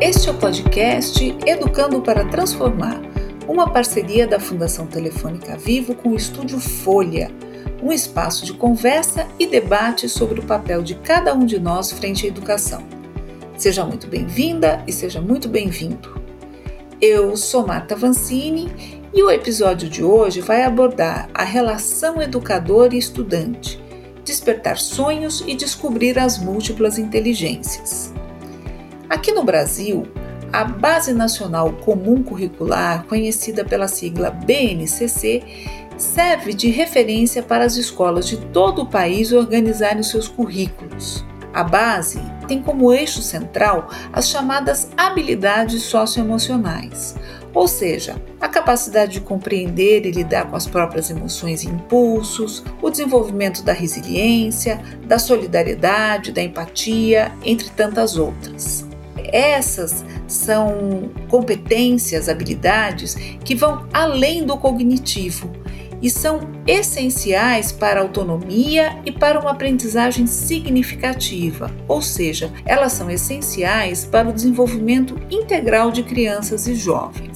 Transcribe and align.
Este 0.00 0.28
é 0.28 0.32
o 0.32 0.34
podcast 0.34 1.36
Educando 1.46 2.00
para 2.00 2.24
Transformar, 2.24 3.00
uma 3.48 3.70
parceria 3.70 4.26
da 4.26 4.38
Fundação 4.38 4.86
Telefônica 4.86 5.56
Vivo 5.56 5.94
com 5.94 6.10
o 6.10 6.16
Estúdio 6.16 6.60
Folha, 6.60 7.30
um 7.82 7.92
espaço 7.92 8.44
de 8.44 8.52
conversa 8.52 9.26
e 9.38 9.46
debate 9.46 10.08
sobre 10.08 10.40
o 10.40 10.44
papel 10.44 10.82
de 10.82 10.94
cada 10.96 11.34
um 11.34 11.44
de 11.44 11.58
nós 11.58 11.90
frente 11.90 12.26
à 12.26 12.28
educação. 12.28 12.82
Seja 13.56 13.84
muito 13.84 14.06
bem-vinda 14.06 14.82
e 14.86 14.92
seja 14.92 15.20
muito 15.20 15.48
bem-vindo. 15.48 16.20
Eu 17.00 17.36
sou 17.36 17.66
Marta 17.66 17.96
Vancini 17.96 18.70
e 19.12 19.22
o 19.22 19.30
episódio 19.30 19.88
de 19.88 20.04
hoje 20.04 20.40
vai 20.40 20.62
abordar 20.62 21.28
a 21.34 21.42
relação 21.42 22.22
educador 22.22 22.94
e 22.94 22.98
estudante, 22.98 23.81
despertar 24.32 24.78
sonhos 24.78 25.44
e 25.46 25.54
descobrir 25.54 26.18
as 26.18 26.38
múltiplas 26.38 26.98
inteligências. 26.98 28.14
Aqui 29.06 29.30
no 29.30 29.44
Brasil, 29.44 30.06
a 30.50 30.64
Base 30.64 31.12
Nacional 31.12 31.70
Comum 31.84 32.22
Curricular, 32.22 33.04
conhecida 33.04 33.62
pela 33.62 33.86
sigla 33.86 34.30
BNCC, 34.30 35.42
serve 35.98 36.54
de 36.54 36.70
referência 36.70 37.42
para 37.42 37.66
as 37.66 37.76
escolas 37.76 38.26
de 38.26 38.38
todo 38.38 38.82
o 38.82 38.86
país 38.86 39.32
organizarem 39.32 40.02
seus 40.02 40.28
currículos. 40.28 41.22
A 41.52 41.62
base 41.62 42.18
tem 42.48 42.62
como 42.62 42.90
eixo 42.90 43.20
central 43.20 43.90
as 44.10 44.30
chamadas 44.30 44.88
habilidades 44.96 45.82
socioemocionais, 45.82 47.14
ou 47.54 47.68
seja, 47.68 48.16
a 48.40 48.48
capacidade 48.48 49.12
de 49.12 49.20
compreender 49.20 50.06
e 50.06 50.10
lidar 50.10 50.48
com 50.48 50.56
as 50.56 50.66
próprias 50.66 51.10
emoções 51.10 51.62
e 51.62 51.68
impulsos, 51.68 52.64
o 52.80 52.90
desenvolvimento 52.90 53.62
da 53.62 53.72
resiliência, 53.72 54.80
da 55.06 55.18
solidariedade, 55.18 56.32
da 56.32 56.42
empatia, 56.42 57.32
entre 57.44 57.70
tantas 57.70 58.16
outras. 58.16 58.86
Essas 59.32 60.04
são 60.26 61.10
competências, 61.28 62.28
habilidades 62.28 63.14
que 63.44 63.54
vão 63.54 63.86
além 63.92 64.44
do 64.44 64.56
cognitivo 64.56 65.50
e 66.02 66.10
são 66.10 66.40
essenciais 66.66 67.70
para 67.70 68.00
a 68.00 68.02
autonomia 68.02 68.98
e 69.06 69.12
para 69.12 69.38
uma 69.38 69.52
aprendizagem 69.52 70.26
significativa, 70.26 71.70
ou 71.86 72.02
seja, 72.02 72.52
elas 72.64 72.92
são 72.92 73.08
essenciais 73.08 74.04
para 74.04 74.28
o 74.28 74.32
desenvolvimento 74.32 75.16
integral 75.30 75.92
de 75.92 76.02
crianças 76.02 76.66
e 76.66 76.74
jovens. 76.74 77.31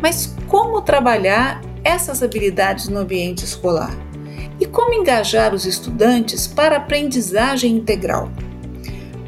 Mas 0.00 0.34
como 0.48 0.82
trabalhar 0.82 1.62
essas 1.82 2.22
habilidades 2.22 2.88
no 2.88 3.00
ambiente 3.00 3.44
escolar? 3.44 3.96
E 4.60 4.66
como 4.66 4.92
engajar 4.92 5.54
os 5.54 5.66
estudantes 5.66 6.46
para 6.46 6.76
a 6.76 6.78
aprendizagem 6.78 7.76
integral? 7.76 8.30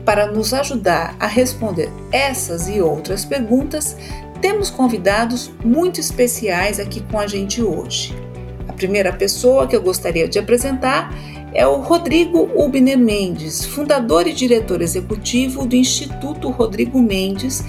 Para 0.04 0.30
nos 0.30 0.54
ajudar 0.54 1.16
a 1.18 1.26
responder 1.26 1.90
essas 2.12 2.68
e 2.68 2.80
outras 2.80 3.24
perguntas, 3.24 3.96
temos 4.40 4.70
convidados 4.70 5.50
muito 5.64 5.98
especiais 5.98 6.78
aqui 6.78 7.00
com 7.00 7.18
a 7.18 7.26
gente 7.26 7.60
hoje. 7.60 8.14
A 8.68 8.72
primeira 8.72 9.12
pessoa 9.12 9.66
que 9.66 9.74
eu 9.74 9.82
gostaria 9.82 10.28
de 10.28 10.38
apresentar 10.38 11.12
é 11.52 11.66
o 11.66 11.80
Rodrigo 11.80 12.50
Ubner 12.54 12.98
Mendes, 12.98 13.64
fundador 13.64 14.26
e 14.26 14.32
diretor 14.32 14.82
executivo 14.82 15.66
do 15.66 15.74
Instituto 15.74 16.50
Rodrigo 16.50 17.00
Mendes, 17.00 17.64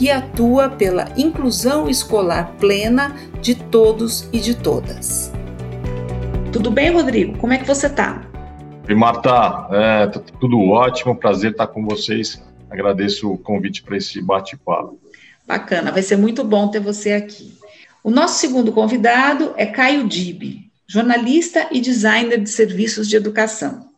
que 0.00 0.10
atua 0.10 0.70
pela 0.70 1.12
inclusão 1.14 1.86
escolar 1.86 2.56
plena 2.58 3.14
de 3.42 3.54
todos 3.54 4.26
e 4.32 4.40
de 4.40 4.54
todas. 4.54 5.30
Tudo 6.50 6.70
bem, 6.70 6.90
Rodrigo? 6.90 7.36
Como 7.36 7.52
é 7.52 7.58
que 7.58 7.66
você 7.66 7.86
está? 7.86 8.22
Oi, 8.88 8.94
Marta, 8.94 9.68
é, 9.70 10.06
tá 10.06 10.18
tudo 10.40 10.58
ótimo, 10.70 11.14
prazer 11.14 11.50
estar 11.50 11.66
com 11.66 11.84
vocês. 11.84 12.42
Agradeço 12.70 13.30
o 13.30 13.36
convite 13.36 13.82
para 13.82 13.98
esse 13.98 14.22
bate-papo. 14.22 14.98
Bacana, 15.46 15.92
vai 15.92 16.00
ser 16.00 16.16
muito 16.16 16.42
bom 16.44 16.68
ter 16.68 16.80
você 16.80 17.12
aqui. 17.12 17.52
O 18.02 18.10
nosso 18.10 18.38
segundo 18.38 18.72
convidado 18.72 19.52
é 19.58 19.66
Caio 19.66 20.08
Dib, 20.08 20.64
jornalista 20.88 21.68
e 21.70 21.78
designer 21.78 22.40
de 22.40 22.48
serviços 22.48 23.06
de 23.06 23.16
educação. 23.16 23.89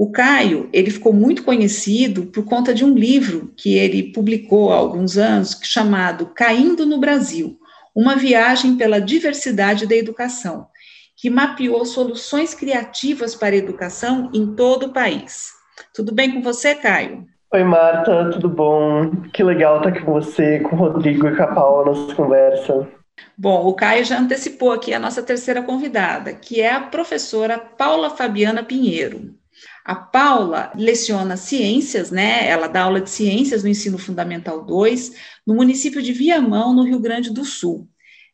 O 0.00 0.10
Caio, 0.10 0.66
ele 0.72 0.90
ficou 0.90 1.12
muito 1.12 1.44
conhecido 1.44 2.24
por 2.24 2.42
conta 2.46 2.72
de 2.72 2.82
um 2.86 2.94
livro 2.94 3.52
que 3.54 3.76
ele 3.76 4.14
publicou 4.14 4.72
há 4.72 4.76
alguns 4.76 5.18
anos, 5.18 5.60
chamado 5.62 6.30
Caindo 6.34 6.86
no 6.86 6.96
Brasil, 6.96 7.58
uma 7.94 8.16
viagem 8.16 8.76
pela 8.76 8.98
diversidade 8.98 9.86
da 9.86 9.94
educação, 9.94 10.68
que 11.14 11.28
mapeou 11.28 11.84
soluções 11.84 12.54
criativas 12.54 13.34
para 13.34 13.54
a 13.54 13.58
educação 13.58 14.30
em 14.32 14.54
todo 14.54 14.86
o 14.86 14.92
país. 14.94 15.50
Tudo 15.94 16.14
bem 16.14 16.32
com 16.32 16.40
você, 16.40 16.74
Caio? 16.74 17.26
Oi, 17.52 17.62
Marta, 17.62 18.30
tudo 18.30 18.48
bom? 18.48 19.10
Que 19.34 19.44
legal 19.44 19.76
estar 19.76 19.90
aqui 19.90 20.00
com 20.00 20.14
você, 20.14 20.60
com 20.60 20.76
o 20.76 20.78
Rodrigo 20.78 21.28
e 21.28 21.36
com 21.36 21.42
a 21.42 21.48
Paula 21.48 21.84
nossa 21.84 22.14
conversa. 22.14 22.88
Bom, 23.36 23.66
o 23.66 23.74
Caio 23.74 24.02
já 24.02 24.18
antecipou 24.18 24.72
aqui 24.72 24.94
a 24.94 24.98
nossa 24.98 25.22
terceira 25.22 25.60
convidada, 25.60 26.32
que 26.32 26.58
é 26.58 26.72
a 26.72 26.80
professora 26.80 27.58
Paula 27.58 28.08
Fabiana 28.08 28.62
Pinheiro. 28.62 29.38
A 29.90 29.94
Paula 29.96 30.70
leciona 30.76 31.36
ciências, 31.36 32.12
né? 32.12 32.46
Ela 32.46 32.68
dá 32.68 32.82
aula 32.82 33.00
de 33.00 33.10
ciências 33.10 33.64
no 33.64 33.68
ensino 33.68 33.98
fundamental 33.98 34.64
2, 34.64 35.16
no 35.44 35.52
município 35.52 36.00
de 36.00 36.12
Viamão, 36.12 36.72
no 36.72 36.84
Rio 36.84 37.00
Grande 37.00 37.32
do 37.32 37.44
Sul. 37.44 37.88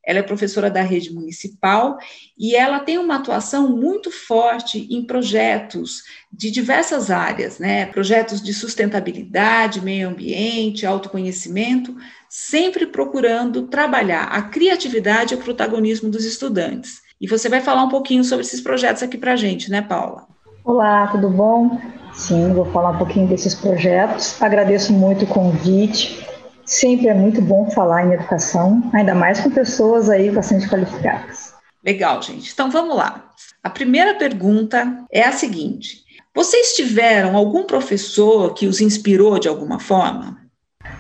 Ela 0.05 0.19
é 0.19 0.23
professora 0.23 0.69
da 0.69 0.83
rede 0.83 1.15
municipal 1.15 1.97
e 2.39 2.55
ela 2.55 2.81
tem 2.81 2.99
uma 2.99 3.17
atuação 3.17 3.75
muito 3.75 4.11
forte 4.11 4.87
em 4.91 5.07
projetos 5.07 6.03
de 6.31 6.51
diversas 6.51 7.11
áreas, 7.11 7.59
né? 7.59 7.87
Projetos 7.87 8.43
de 8.43 8.53
sustentabilidade, 8.53 9.81
meio 9.81 10.11
ambiente, 10.11 10.85
autoconhecimento, 10.85 11.97
sempre 12.29 12.85
procurando 12.85 13.67
trabalhar 13.67 14.25
a 14.25 14.43
criatividade 14.43 15.33
e 15.33 15.39
o 15.39 15.41
protagonismo 15.41 16.11
dos 16.11 16.27
estudantes. 16.27 17.01
E 17.19 17.27
você 17.27 17.49
vai 17.49 17.63
falar 17.63 17.83
um 17.83 17.89
pouquinho 17.89 18.25
sobre 18.25 18.45
esses 18.45 18.61
projetos 18.61 19.03
aqui 19.03 19.17
para 19.17 19.33
a 19.33 19.37
gente, 19.37 19.71
né, 19.71 19.81
Paula? 19.81 20.36
Olá, 20.67 21.07
tudo 21.07 21.31
bom? 21.31 21.79
Sim, 22.13 22.53
vou 22.53 22.65
falar 22.65 22.91
um 22.91 22.99
pouquinho 22.99 23.29
desses 23.29 23.55
projetos. 23.55 24.43
Agradeço 24.43 24.93
muito 24.93 25.25
o 25.25 25.29
convite. 25.29 26.27
Sempre 26.65 27.07
é 27.07 27.15
muito 27.15 27.41
bom 27.41 27.71
falar 27.71 28.05
em 28.05 28.13
educação, 28.15 28.83
ainda 28.93 29.15
mais 29.15 29.39
com 29.39 29.49
pessoas 29.49 30.11
aí 30.11 30.29
bastante 30.29 30.69
qualificadas. 30.69 31.55
Legal, 31.85 32.21
gente. 32.21 32.53
Então 32.53 32.69
vamos 32.69 32.97
lá. 32.97 33.31
A 33.63 33.71
primeira 33.71 34.17
pergunta 34.17 35.05
é 35.09 35.23
a 35.23 35.31
seguinte: 35.31 36.03
vocês 36.35 36.75
tiveram 36.75 37.37
algum 37.37 37.63
professor 37.63 38.53
que 38.53 38.67
os 38.67 38.81
inspirou 38.81 39.39
de 39.39 39.47
alguma 39.47 39.79
forma? 39.79 40.37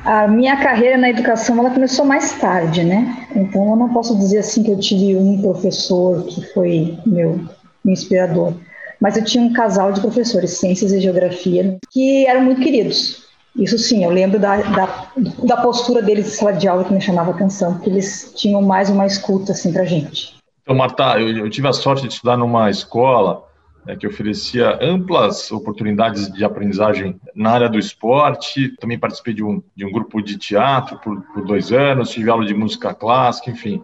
A 0.04 0.28
minha 0.28 0.56
carreira 0.62 0.96
na 0.96 1.10
educação 1.10 1.58
ela 1.58 1.70
começou 1.70 2.04
mais 2.04 2.38
tarde, 2.38 2.84
né? 2.84 3.26
Então 3.34 3.70
eu 3.70 3.74
não 3.76 3.92
posso 3.92 4.16
dizer 4.16 4.38
assim 4.38 4.62
que 4.62 4.70
eu 4.70 4.78
tive 4.78 5.16
um 5.16 5.42
professor 5.42 6.22
que 6.22 6.40
foi 6.54 6.96
meu, 7.04 7.40
meu 7.84 7.92
inspirador, 7.92 8.54
mas 9.00 9.16
eu 9.16 9.24
tinha 9.24 9.42
um 9.42 9.52
casal 9.52 9.92
de 9.92 10.00
professores, 10.00 10.52
ciências 10.52 10.92
e 10.92 11.00
geografia, 11.00 11.78
que 11.90 12.26
eram 12.26 12.42
muito 12.42 12.60
queridos. 12.60 13.26
Isso 13.54 13.78
sim, 13.78 14.04
eu 14.04 14.10
lembro 14.10 14.38
da, 14.38 14.56
da, 14.56 15.10
da 15.44 15.56
postura 15.56 16.02
deles 16.02 16.26
em 16.26 16.30
sala 16.30 16.52
de 16.52 16.68
aula 16.68 16.84
que 16.84 16.92
me 16.92 17.00
chamava 17.00 17.30
a 17.30 17.34
atenção, 17.34 17.74
porque 17.74 17.88
eles 17.88 18.32
tinham 18.36 18.60
mais 18.60 18.90
uma 18.90 19.06
escuta 19.06 19.52
assim 19.52 19.72
para 19.72 19.84
gente. 19.84 20.36
Então, 20.62 20.74
Marta, 20.74 21.18
eu, 21.18 21.28
eu, 21.38 21.50
tive 21.50 21.66
a 21.68 21.72
sorte 21.72 22.02
de 22.06 22.12
estudar 22.12 22.36
numa 22.36 22.68
escola 22.68 23.44
né, 23.86 23.96
que 23.96 24.06
oferecia 24.06 24.78
amplas 24.82 25.50
oportunidades 25.50 26.30
de 26.30 26.44
aprendizagem 26.44 27.18
na 27.34 27.50
área 27.52 27.68
do 27.68 27.78
esporte. 27.78 28.76
Também 28.78 28.98
participei 28.98 29.32
de 29.32 29.42
um, 29.42 29.62
de 29.74 29.86
um 29.86 29.92
grupo 29.92 30.20
de 30.20 30.36
teatro 30.36 30.98
por, 30.98 31.22
por 31.32 31.44
dois 31.44 31.72
anos, 31.72 32.10
tive 32.10 32.28
aula 32.28 32.44
de 32.44 32.52
música 32.52 32.92
clássica, 32.92 33.50
enfim 33.50 33.82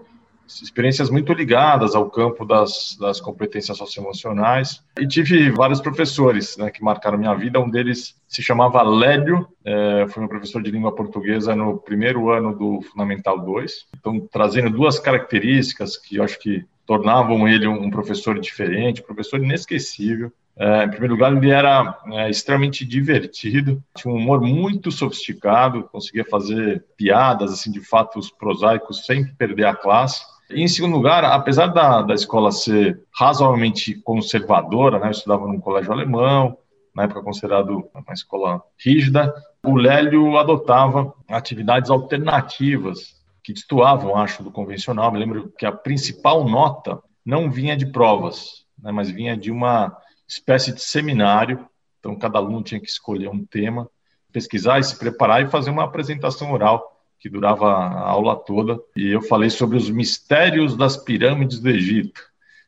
experiências 0.60 1.08
muito 1.08 1.32
ligadas 1.32 1.94
ao 1.94 2.10
campo 2.10 2.44
das, 2.44 2.96
das 3.00 3.20
competências 3.20 3.78
socioemocionais. 3.78 4.82
E 4.98 5.06
tive 5.06 5.50
vários 5.50 5.80
professores 5.80 6.56
né, 6.56 6.70
que 6.70 6.82
marcaram 6.82 7.16
minha 7.16 7.34
vida. 7.34 7.60
Um 7.60 7.70
deles 7.70 8.14
se 8.26 8.42
chamava 8.42 8.82
Lélio, 8.82 9.46
é, 9.64 10.06
foi 10.08 10.20
meu 10.20 10.28
professor 10.28 10.62
de 10.62 10.70
língua 10.70 10.94
portuguesa 10.94 11.54
no 11.54 11.78
primeiro 11.78 12.30
ano 12.30 12.56
do 12.56 12.82
Fundamental 12.82 13.38
2. 13.38 13.86
Então, 13.98 14.20
trazendo 14.30 14.70
duas 14.70 14.98
características 14.98 15.96
que 15.96 16.16
eu 16.16 16.24
acho 16.24 16.38
que 16.38 16.64
tornavam 16.86 17.46
ele 17.48 17.66
um 17.66 17.90
professor 17.90 18.38
diferente, 18.38 19.00
um 19.00 19.04
professor 19.06 19.40
inesquecível. 19.40 20.32
É, 20.56 20.84
em 20.84 20.90
primeiro 20.90 21.14
lugar, 21.14 21.34
ele 21.34 21.50
era 21.50 21.98
é, 22.12 22.30
extremamente 22.30 22.84
divertido, 22.84 23.82
tinha 23.94 24.12
um 24.12 24.18
humor 24.18 24.40
muito 24.40 24.90
sofisticado, 24.90 25.84
conseguia 25.84 26.24
fazer 26.24 26.84
piadas 26.96 27.52
assim 27.52 27.70
de 27.70 27.80
fatos 27.80 28.30
prosaicos 28.30 29.06
sem 29.06 29.26
perder 29.26 29.64
a 29.64 29.74
classe. 29.74 30.22
E, 30.54 30.62
em 30.62 30.68
segundo 30.68 30.96
lugar, 30.96 31.24
apesar 31.24 31.68
da, 31.68 32.02
da 32.02 32.14
escola 32.14 32.52
ser 32.52 33.02
razoavelmente 33.14 33.94
conservadora, 34.02 34.98
né, 34.98 35.06
eu 35.06 35.10
estudava 35.10 35.46
num 35.46 35.60
colégio 35.60 35.92
alemão, 35.92 36.56
na 36.94 37.04
época 37.04 37.22
considerado 37.22 37.88
uma 37.94 38.12
escola 38.12 38.62
rígida, 38.78 39.34
o 39.64 39.74
Lélio 39.76 40.36
adotava 40.36 41.14
atividades 41.28 41.90
alternativas 41.90 43.20
que 43.42 43.52
destoavam, 43.52 44.16
acho, 44.16 44.42
do 44.42 44.50
convencional. 44.50 45.10
Me 45.10 45.18
lembro 45.18 45.52
que 45.56 45.64
a 45.64 45.72
principal 45.72 46.44
nota 46.48 47.02
não 47.24 47.50
vinha 47.50 47.76
de 47.76 47.86
provas, 47.86 48.66
né, 48.78 48.92
mas 48.92 49.10
vinha 49.10 49.36
de 49.36 49.50
uma 49.50 49.96
espécie 50.28 50.72
de 50.72 50.82
seminário. 50.82 51.66
Então, 51.98 52.16
cada 52.16 52.38
aluno 52.38 52.62
tinha 52.62 52.80
que 52.80 52.88
escolher 52.88 53.28
um 53.28 53.44
tema, 53.44 53.88
pesquisar 54.32 54.78
e 54.78 54.84
se 54.84 54.98
preparar 54.98 55.42
e 55.42 55.50
fazer 55.50 55.70
uma 55.70 55.84
apresentação 55.84 56.52
oral 56.52 56.91
que 57.22 57.28
durava 57.28 57.66
a 57.66 58.00
aula 58.00 58.34
toda. 58.34 58.80
E 58.96 59.06
eu 59.10 59.22
falei 59.22 59.48
sobre 59.48 59.76
os 59.76 59.88
mistérios 59.88 60.76
das 60.76 60.96
pirâmides 60.96 61.60
do 61.60 61.70
Egito. 61.70 62.20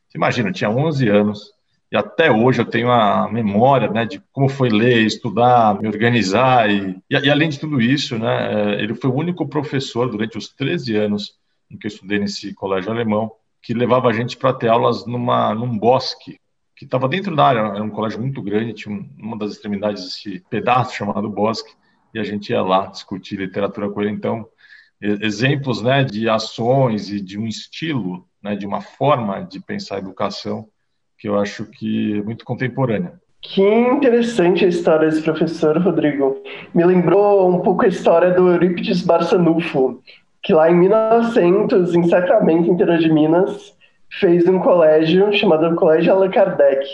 Você 0.07 0.17
imagina, 0.17 0.47
eu 0.47 0.53
tinha 0.53 0.69
11 0.69 1.09
anos 1.09 1.51
e 1.91 1.97
até 1.97 2.31
hoje 2.31 2.61
eu 2.61 2.65
tenho 2.65 2.89
a 2.89 3.29
memória 3.29 3.91
né, 3.91 4.05
de 4.05 4.23
como 4.31 4.47
foi 4.47 4.69
ler, 4.69 5.01
estudar, 5.01 5.77
me 5.81 5.89
organizar. 5.89 6.69
E, 6.69 6.95
e, 7.09 7.17
e 7.17 7.29
além 7.29 7.49
de 7.49 7.59
tudo 7.59 7.81
isso, 7.81 8.17
né, 8.17 8.81
ele 8.81 8.95
foi 8.95 9.09
o 9.09 9.15
único 9.15 9.45
professor 9.45 10.09
durante 10.09 10.37
os 10.37 10.47
13 10.47 10.95
anos 10.95 11.35
em 11.69 11.77
que 11.77 11.87
eu 11.87 11.89
estudei 11.89 12.17
nesse 12.17 12.53
colégio 12.53 12.89
alemão 12.89 13.29
que 13.61 13.73
levava 13.73 14.07
a 14.07 14.13
gente 14.13 14.37
para 14.37 14.53
ter 14.53 14.69
aulas 14.69 15.05
numa, 15.05 15.53
num 15.53 15.77
bosque 15.77 16.39
que 16.77 16.85
estava 16.85 17.09
dentro 17.09 17.35
da 17.35 17.45
área, 17.45 17.59
era 17.59 17.83
um 17.83 17.89
colégio 17.89 18.21
muito 18.21 18.41
grande, 18.41 18.73
tinha 18.73 19.03
uma 19.17 19.37
das 19.37 19.53
extremidades 19.53 20.05
esse 20.05 20.39
pedaço 20.49 20.95
chamado 20.95 21.29
bosque, 21.29 21.73
e 22.15 22.19
a 22.19 22.23
gente 22.23 22.51
ia 22.51 22.61
lá 22.61 22.85
discutir 22.85 23.35
literatura 23.35 23.89
com 23.89 24.01
ele. 24.01 24.11
Então, 24.11 24.47
exemplos 25.01 25.81
né, 25.81 26.01
de 26.01 26.29
ações 26.29 27.11
e 27.11 27.19
de 27.19 27.37
um 27.37 27.45
estilo, 27.45 28.25
né, 28.41 28.55
de 28.55 28.65
uma 28.65 28.79
forma 28.79 29.41
de 29.41 29.59
pensar 29.59 29.95
a 29.95 29.99
educação 29.99 30.67
que 31.17 31.27
eu 31.27 31.37
acho 31.37 31.65
que 31.65 32.17
é 32.17 32.23
muito 32.23 32.45
contemporânea. 32.45 33.19
Que 33.41 33.61
interessante 33.61 34.63
a 34.63 34.69
história 34.69 35.09
desse 35.09 35.21
professor, 35.21 35.77
Rodrigo. 35.77 36.41
Me 36.73 36.85
lembrou 36.85 37.49
um 37.49 37.59
pouco 37.59 37.83
a 37.83 37.87
história 37.87 38.31
do 38.31 38.49
Eurípides 38.49 39.01
Barçanufo, 39.01 40.01
que 40.41 40.53
lá 40.53 40.71
em 40.71 40.75
1900, 40.75 41.95
em 41.95 42.07
Sacramento, 42.07 42.71
interior 42.71 42.97
de 42.97 43.11
Minas, 43.11 43.75
fez 44.19 44.47
um 44.47 44.59
colégio 44.59 45.33
chamado 45.33 45.75
Colégio 45.75 46.13
Allan 46.13 46.29
Kardec, 46.29 46.87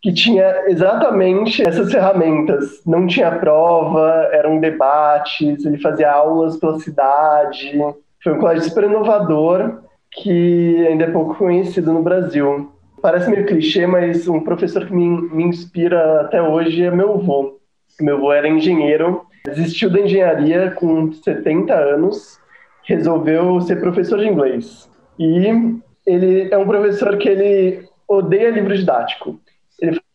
que 0.00 0.12
tinha 0.12 0.64
exatamente 0.68 1.66
essas 1.66 1.90
ferramentas. 1.90 2.82
Não 2.86 3.06
tinha 3.06 3.32
prova, 3.32 4.28
eram 4.32 4.60
debates, 4.60 5.64
ele 5.64 5.78
fazia 5.78 6.10
aulas 6.10 6.56
pela 6.56 6.78
cidade. 6.78 7.78
Foi 8.22 8.32
um 8.32 8.38
colégio 8.38 8.64
super 8.64 8.84
inovador 8.84 9.80
que 10.10 10.86
ainda 10.86 11.04
é 11.04 11.10
pouco 11.10 11.34
conhecido 11.34 11.92
no 11.92 12.02
Brasil. 12.02 12.72
Parece 13.02 13.30
meio 13.30 13.46
clichê, 13.46 13.86
mas 13.86 14.26
um 14.26 14.40
professor 14.40 14.86
que 14.86 14.92
me, 14.92 15.06
me 15.32 15.44
inspira 15.44 16.22
até 16.22 16.42
hoje 16.42 16.84
é 16.84 16.90
meu 16.90 17.14
avô. 17.14 17.58
Meu 18.00 18.16
avô 18.16 18.32
era 18.32 18.48
engenheiro, 18.48 19.22
desistiu 19.44 19.90
da 19.90 20.00
engenharia 20.00 20.70
com 20.72 21.12
70 21.12 21.74
anos, 21.74 22.38
resolveu 22.84 23.60
ser 23.60 23.76
professor 23.80 24.18
de 24.18 24.26
inglês. 24.26 24.88
E 25.18 25.80
ele 26.06 26.48
é 26.50 26.56
um 26.56 26.66
professor 26.66 27.16
que 27.18 27.28
ele 27.28 27.88
odeia 28.08 28.50
livro 28.50 28.76
didático. 28.76 29.38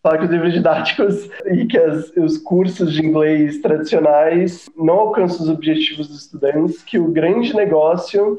Fala 0.03 0.17
que 0.17 0.25
os 0.25 0.31
livros 0.31 0.53
didáticos 0.53 1.29
e 1.49 1.65
que 1.65 1.77
as, 1.77 2.11
os 2.17 2.37
cursos 2.37 2.93
de 2.93 3.05
inglês 3.05 3.59
tradicionais 3.59 4.69
não 4.77 4.95
alcançam 4.95 5.43
os 5.43 5.49
objetivos 5.49 6.09
dos 6.09 6.23
estudantes, 6.23 6.83
que 6.83 6.99
o 6.99 7.07
grande 7.07 7.55
negócio 7.55 8.37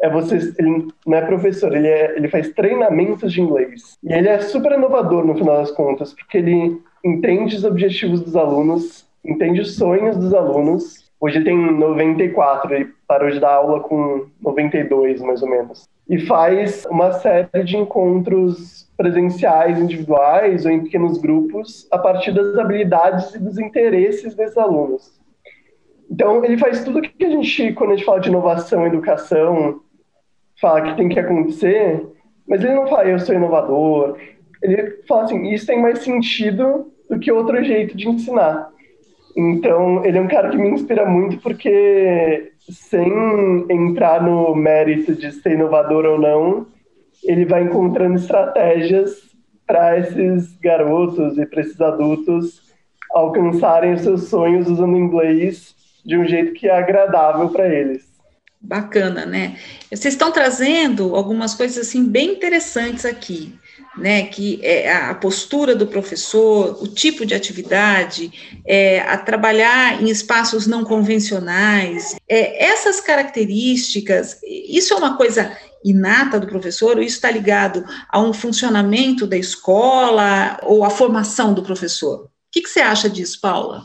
é 0.00 0.08
você, 0.08 0.36
ele 0.58 0.88
não 1.06 1.18
é 1.18 1.20
professor, 1.20 1.76
ele, 1.76 1.86
é, 1.86 2.16
ele 2.16 2.28
faz 2.28 2.48
treinamentos 2.50 3.30
de 3.30 3.42
inglês. 3.42 3.98
E 4.02 4.12
ele 4.12 4.28
é 4.28 4.40
super 4.40 4.72
inovador 4.72 5.24
no 5.24 5.36
final 5.36 5.58
das 5.58 5.70
contas, 5.70 6.14
porque 6.14 6.38
ele 6.38 6.80
entende 7.04 7.56
os 7.56 7.64
objetivos 7.64 8.22
dos 8.22 8.34
alunos, 8.34 9.06
entende 9.22 9.60
os 9.60 9.76
sonhos 9.76 10.16
dos 10.16 10.32
alunos. 10.32 11.12
Hoje 11.20 11.44
tem 11.44 11.56
94, 11.56 12.74
ele 12.74 12.90
parou 13.06 13.30
de 13.30 13.38
dar 13.38 13.54
aula 13.54 13.80
com 13.80 14.26
92, 14.40 15.20
mais 15.20 15.42
ou 15.42 15.50
menos 15.50 15.91
e 16.12 16.18
faz 16.26 16.84
uma 16.90 17.10
série 17.10 17.64
de 17.64 17.74
encontros 17.74 18.86
presenciais, 18.98 19.80
individuais 19.80 20.66
ou 20.66 20.70
em 20.70 20.84
pequenos 20.84 21.16
grupos, 21.16 21.88
a 21.90 21.96
partir 21.96 22.32
das 22.32 22.54
habilidades 22.58 23.34
e 23.34 23.38
dos 23.38 23.58
interesses 23.58 24.34
desses 24.34 24.58
alunos. 24.58 25.18
Então, 26.10 26.44
ele 26.44 26.58
faz 26.58 26.84
tudo 26.84 27.00
que 27.00 27.24
a 27.24 27.30
gente, 27.30 27.72
quando 27.72 27.92
a 27.92 27.96
gente 27.96 28.04
fala 28.04 28.20
de 28.20 28.28
inovação, 28.28 28.86
educação, 28.86 29.80
fala 30.60 30.82
que 30.82 30.96
tem 30.98 31.08
que 31.08 31.18
acontecer, 31.18 32.06
mas 32.46 32.62
ele 32.62 32.74
não 32.74 32.86
fala, 32.88 33.08
eu 33.08 33.18
sou 33.18 33.34
inovador. 33.34 34.18
Ele 34.62 35.02
fala 35.08 35.22
assim, 35.22 35.50
isso 35.50 35.66
tem 35.66 35.80
mais 35.80 36.00
sentido 36.00 36.92
do 37.08 37.18
que 37.18 37.32
outro 37.32 37.64
jeito 37.64 37.96
de 37.96 38.06
ensinar. 38.06 38.70
Então, 39.36 40.04
ele 40.04 40.18
é 40.18 40.20
um 40.20 40.28
cara 40.28 40.50
que 40.50 40.56
me 40.56 40.70
inspira 40.70 41.06
muito 41.06 41.38
porque, 41.38 42.52
sem 42.70 43.10
entrar 43.70 44.22
no 44.22 44.54
mérito 44.54 45.14
de 45.14 45.32
ser 45.32 45.52
inovador 45.52 46.04
ou 46.04 46.20
não, 46.20 46.66
ele 47.24 47.44
vai 47.44 47.62
encontrando 47.62 48.16
estratégias 48.16 49.32
para 49.66 49.98
esses 49.98 50.58
garotos 50.58 51.38
e 51.38 51.46
para 51.46 51.60
esses 51.62 51.80
adultos 51.80 52.72
alcançarem 53.10 53.94
os 53.94 54.02
seus 54.02 54.28
sonhos 54.28 54.68
usando 54.68 54.96
inglês 54.96 55.74
de 56.04 56.16
um 56.16 56.26
jeito 56.26 56.52
que 56.52 56.68
é 56.68 56.76
agradável 56.76 57.48
para 57.48 57.68
eles. 57.68 58.10
Bacana, 58.60 59.24
né? 59.24 59.56
Vocês 59.90 60.14
estão 60.14 60.30
trazendo 60.30 61.16
algumas 61.16 61.54
coisas 61.54 61.88
assim 61.88 62.04
bem 62.04 62.34
interessantes 62.34 63.04
aqui 63.04 63.58
né, 63.96 64.24
que 64.24 64.58
é 64.62 64.92
a 64.92 65.14
postura 65.14 65.74
do 65.74 65.86
professor, 65.86 66.82
o 66.82 66.88
tipo 66.88 67.26
de 67.26 67.34
atividade, 67.34 68.32
é, 68.66 69.00
a 69.00 69.16
trabalhar 69.16 70.02
em 70.02 70.08
espaços 70.08 70.66
não 70.66 70.84
convencionais, 70.84 72.16
é, 72.28 72.64
essas 72.64 73.00
características, 73.00 74.38
isso 74.42 74.94
é 74.94 74.96
uma 74.96 75.16
coisa 75.16 75.56
inata 75.84 76.38
do 76.38 76.46
professor, 76.46 76.96
ou 76.96 77.02
isso 77.02 77.16
está 77.16 77.30
ligado 77.30 77.84
a 78.08 78.20
um 78.20 78.32
funcionamento 78.32 79.26
da 79.26 79.36
escola 79.36 80.58
ou 80.62 80.84
a 80.84 80.90
formação 80.90 81.52
do 81.52 81.62
professor? 81.62 82.24
O 82.24 82.28
que, 82.50 82.62
que 82.62 82.68
você 82.68 82.80
acha 82.80 83.08
disso, 83.10 83.40
Paula? 83.40 83.82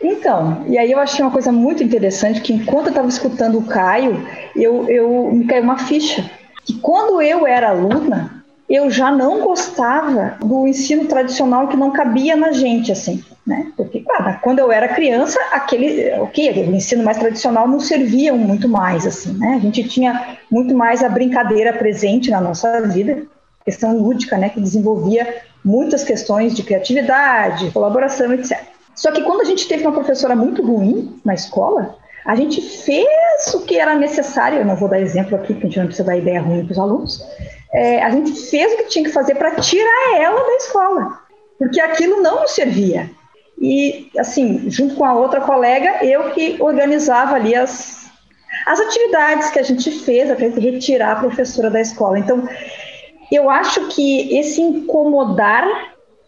Então, 0.00 0.64
e 0.68 0.78
aí 0.78 0.92
eu 0.92 0.98
achei 0.98 1.24
uma 1.24 1.30
coisa 1.30 1.50
muito 1.50 1.82
interessante, 1.82 2.40
que 2.40 2.52
enquanto 2.52 2.86
eu 2.86 2.90
estava 2.90 3.08
escutando 3.08 3.58
o 3.58 3.64
Caio, 3.64 4.24
eu, 4.54 4.88
eu 4.88 5.32
me 5.32 5.46
caiu 5.46 5.62
uma 5.62 5.78
ficha. 5.78 6.30
Que 6.64 6.74
quando 6.74 7.20
eu 7.20 7.46
era 7.46 7.70
aluna, 7.70 8.37
eu 8.68 8.90
já 8.90 9.10
não 9.10 9.40
gostava 9.40 10.36
do 10.40 10.66
ensino 10.66 11.06
tradicional 11.06 11.68
que 11.68 11.76
não 11.76 11.90
cabia 11.90 12.36
na 12.36 12.52
gente, 12.52 12.92
assim, 12.92 13.24
né? 13.46 13.72
Porque, 13.76 14.00
claro, 14.00 14.38
quando 14.42 14.58
eu 14.58 14.70
era 14.70 14.88
criança, 14.88 15.40
aquele, 15.52 16.12
ok, 16.20 16.50
aquele 16.50 16.76
ensino 16.76 17.02
mais 17.02 17.16
tradicional 17.16 17.66
não 17.66 17.80
servia 17.80 18.34
muito 18.34 18.68
mais, 18.68 19.06
assim, 19.06 19.32
né? 19.38 19.54
A 19.54 19.58
gente 19.58 19.84
tinha 19.84 20.36
muito 20.50 20.74
mais 20.74 21.02
a 21.02 21.08
brincadeira 21.08 21.72
presente 21.72 22.30
na 22.30 22.42
nossa 22.42 22.82
vida, 22.82 23.22
questão 23.64 23.96
lúdica, 23.96 24.36
né? 24.36 24.50
Que 24.50 24.60
desenvolvia 24.60 25.42
muitas 25.64 26.04
questões 26.04 26.54
de 26.54 26.62
criatividade, 26.62 27.70
colaboração, 27.70 28.34
etc. 28.34 28.58
Só 28.94 29.10
que 29.12 29.22
quando 29.22 29.40
a 29.40 29.44
gente 29.44 29.66
teve 29.66 29.82
uma 29.82 29.92
professora 29.92 30.36
muito 30.36 30.62
ruim 30.62 31.18
na 31.24 31.32
escola, 31.32 31.96
a 32.26 32.36
gente 32.36 32.60
fez 32.60 33.54
o 33.54 33.60
que 33.60 33.78
era 33.78 33.94
necessário, 33.94 34.58
eu 34.58 34.64
não 34.64 34.76
vou 34.76 34.88
dar 34.88 35.00
exemplo 35.00 35.36
aqui, 35.36 35.54
porque 35.54 35.66
a 35.66 35.70
gente 35.70 35.78
não 35.78 35.86
precisa 35.86 36.06
dar 36.06 36.18
ideia 36.18 36.42
ruim 36.42 36.64
para 36.64 36.72
os 36.72 36.78
aludos, 36.78 37.24
é, 37.72 38.02
a 38.02 38.10
gente 38.10 38.32
fez 38.48 38.72
o 38.72 38.76
que 38.78 38.88
tinha 38.88 39.04
que 39.04 39.12
fazer 39.12 39.34
para 39.34 39.56
tirar 39.56 40.16
ela 40.16 40.42
da 40.42 40.56
escola, 40.56 41.20
porque 41.58 41.80
aquilo 41.80 42.22
não 42.22 42.40
nos 42.40 42.52
servia. 42.52 43.10
E, 43.60 44.10
assim, 44.16 44.70
junto 44.70 44.94
com 44.94 45.04
a 45.04 45.14
outra 45.14 45.40
colega, 45.40 46.04
eu 46.04 46.30
que 46.30 46.56
organizava 46.60 47.34
ali 47.34 47.54
as, 47.54 48.08
as 48.66 48.80
atividades 48.80 49.50
que 49.50 49.58
a 49.58 49.62
gente 49.62 49.90
fez 49.90 50.28
para 50.28 50.46
retirar 50.60 51.12
a 51.12 51.20
professora 51.20 51.68
da 51.68 51.80
escola. 51.80 52.18
Então, 52.18 52.48
eu 53.32 53.50
acho 53.50 53.88
que 53.88 54.38
esse 54.38 54.60
incomodar 54.60 55.66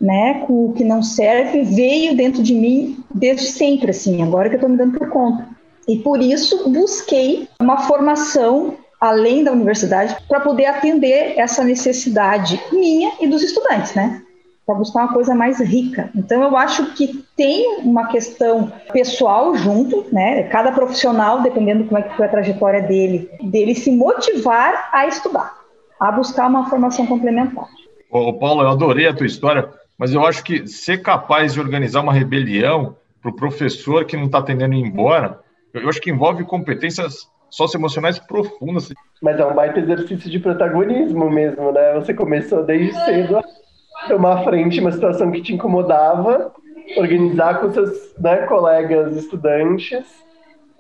né, 0.00 0.44
com 0.46 0.66
o 0.66 0.72
que 0.72 0.82
não 0.82 1.02
serve 1.02 1.62
veio 1.62 2.16
dentro 2.16 2.42
de 2.42 2.54
mim 2.54 3.04
desde 3.14 3.46
sempre, 3.46 3.90
assim, 3.90 4.22
agora 4.22 4.48
que 4.48 4.54
eu 4.54 4.58
estou 4.58 4.70
me 4.70 4.76
dando 4.76 4.98
por 4.98 5.08
conta. 5.10 5.46
E 5.86 5.98
por 5.98 6.20
isso 6.20 6.68
busquei 6.70 7.48
uma 7.60 7.82
formação 7.86 8.76
além 9.00 9.42
da 9.42 9.52
universidade, 9.52 10.14
para 10.28 10.40
poder 10.40 10.66
atender 10.66 11.38
essa 11.38 11.64
necessidade 11.64 12.60
minha 12.70 13.12
e 13.20 13.26
dos 13.26 13.42
estudantes, 13.42 13.94
né? 13.94 14.22
Para 14.66 14.74
buscar 14.74 15.04
uma 15.04 15.12
coisa 15.12 15.34
mais 15.34 15.58
rica. 15.58 16.10
Então, 16.14 16.42
eu 16.42 16.56
acho 16.56 16.92
que 16.94 17.24
tem 17.34 17.78
uma 17.78 18.08
questão 18.08 18.70
pessoal 18.92 19.56
junto, 19.56 20.06
né? 20.12 20.42
Cada 20.44 20.70
profissional, 20.70 21.40
dependendo 21.40 21.82
de 21.82 21.88
como 21.88 21.98
é 21.98 22.02
que 22.02 22.16
foi 22.16 22.26
a 22.26 22.30
trajetória 22.30 22.82
dele, 22.82 23.30
dele 23.42 23.74
se 23.74 23.90
motivar 23.90 24.90
a 24.92 25.06
estudar, 25.06 25.56
a 25.98 26.12
buscar 26.12 26.46
uma 26.48 26.68
formação 26.68 27.06
complementar. 27.06 27.66
Ô, 28.10 28.34
Paulo, 28.34 28.62
eu 28.62 28.68
adorei 28.68 29.08
a 29.08 29.14
tua 29.14 29.26
história, 29.26 29.70
mas 29.96 30.12
eu 30.12 30.26
acho 30.26 30.44
que 30.44 30.66
ser 30.68 31.02
capaz 31.02 31.54
de 31.54 31.60
organizar 31.60 32.02
uma 32.02 32.12
rebelião 32.12 32.96
para 33.22 33.30
o 33.30 33.36
professor 33.36 34.04
que 34.04 34.16
não 34.16 34.26
está 34.26 34.38
atendendo 34.38 34.74
ir 34.74 34.80
embora, 34.80 35.40
eu 35.72 35.88
acho 35.88 36.00
que 36.00 36.10
envolve 36.10 36.44
competências 36.44 37.28
socioemocionais 37.50 38.18
profundas. 38.18 38.88
Mas 39.20 39.38
é 39.38 39.44
um 39.44 39.54
baita 39.54 39.80
exercício 39.80 40.30
de 40.30 40.38
protagonismo 40.38 41.28
mesmo, 41.28 41.72
né? 41.72 41.94
Você 41.94 42.14
começou 42.14 42.64
desde 42.64 42.94
cedo 43.04 43.38
a 43.38 43.44
tomar 44.08 44.44
frente 44.44 44.80
uma 44.80 44.92
situação 44.92 45.30
que 45.30 45.42
te 45.42 45.54
incomodava, 45.54 46.52
organizar 46.96 47.60
com 47.60 47.72
seus 47.72 48.14
né, 48.18 48.38
colegas 48.46 49.16
estudantes 49.16 50.04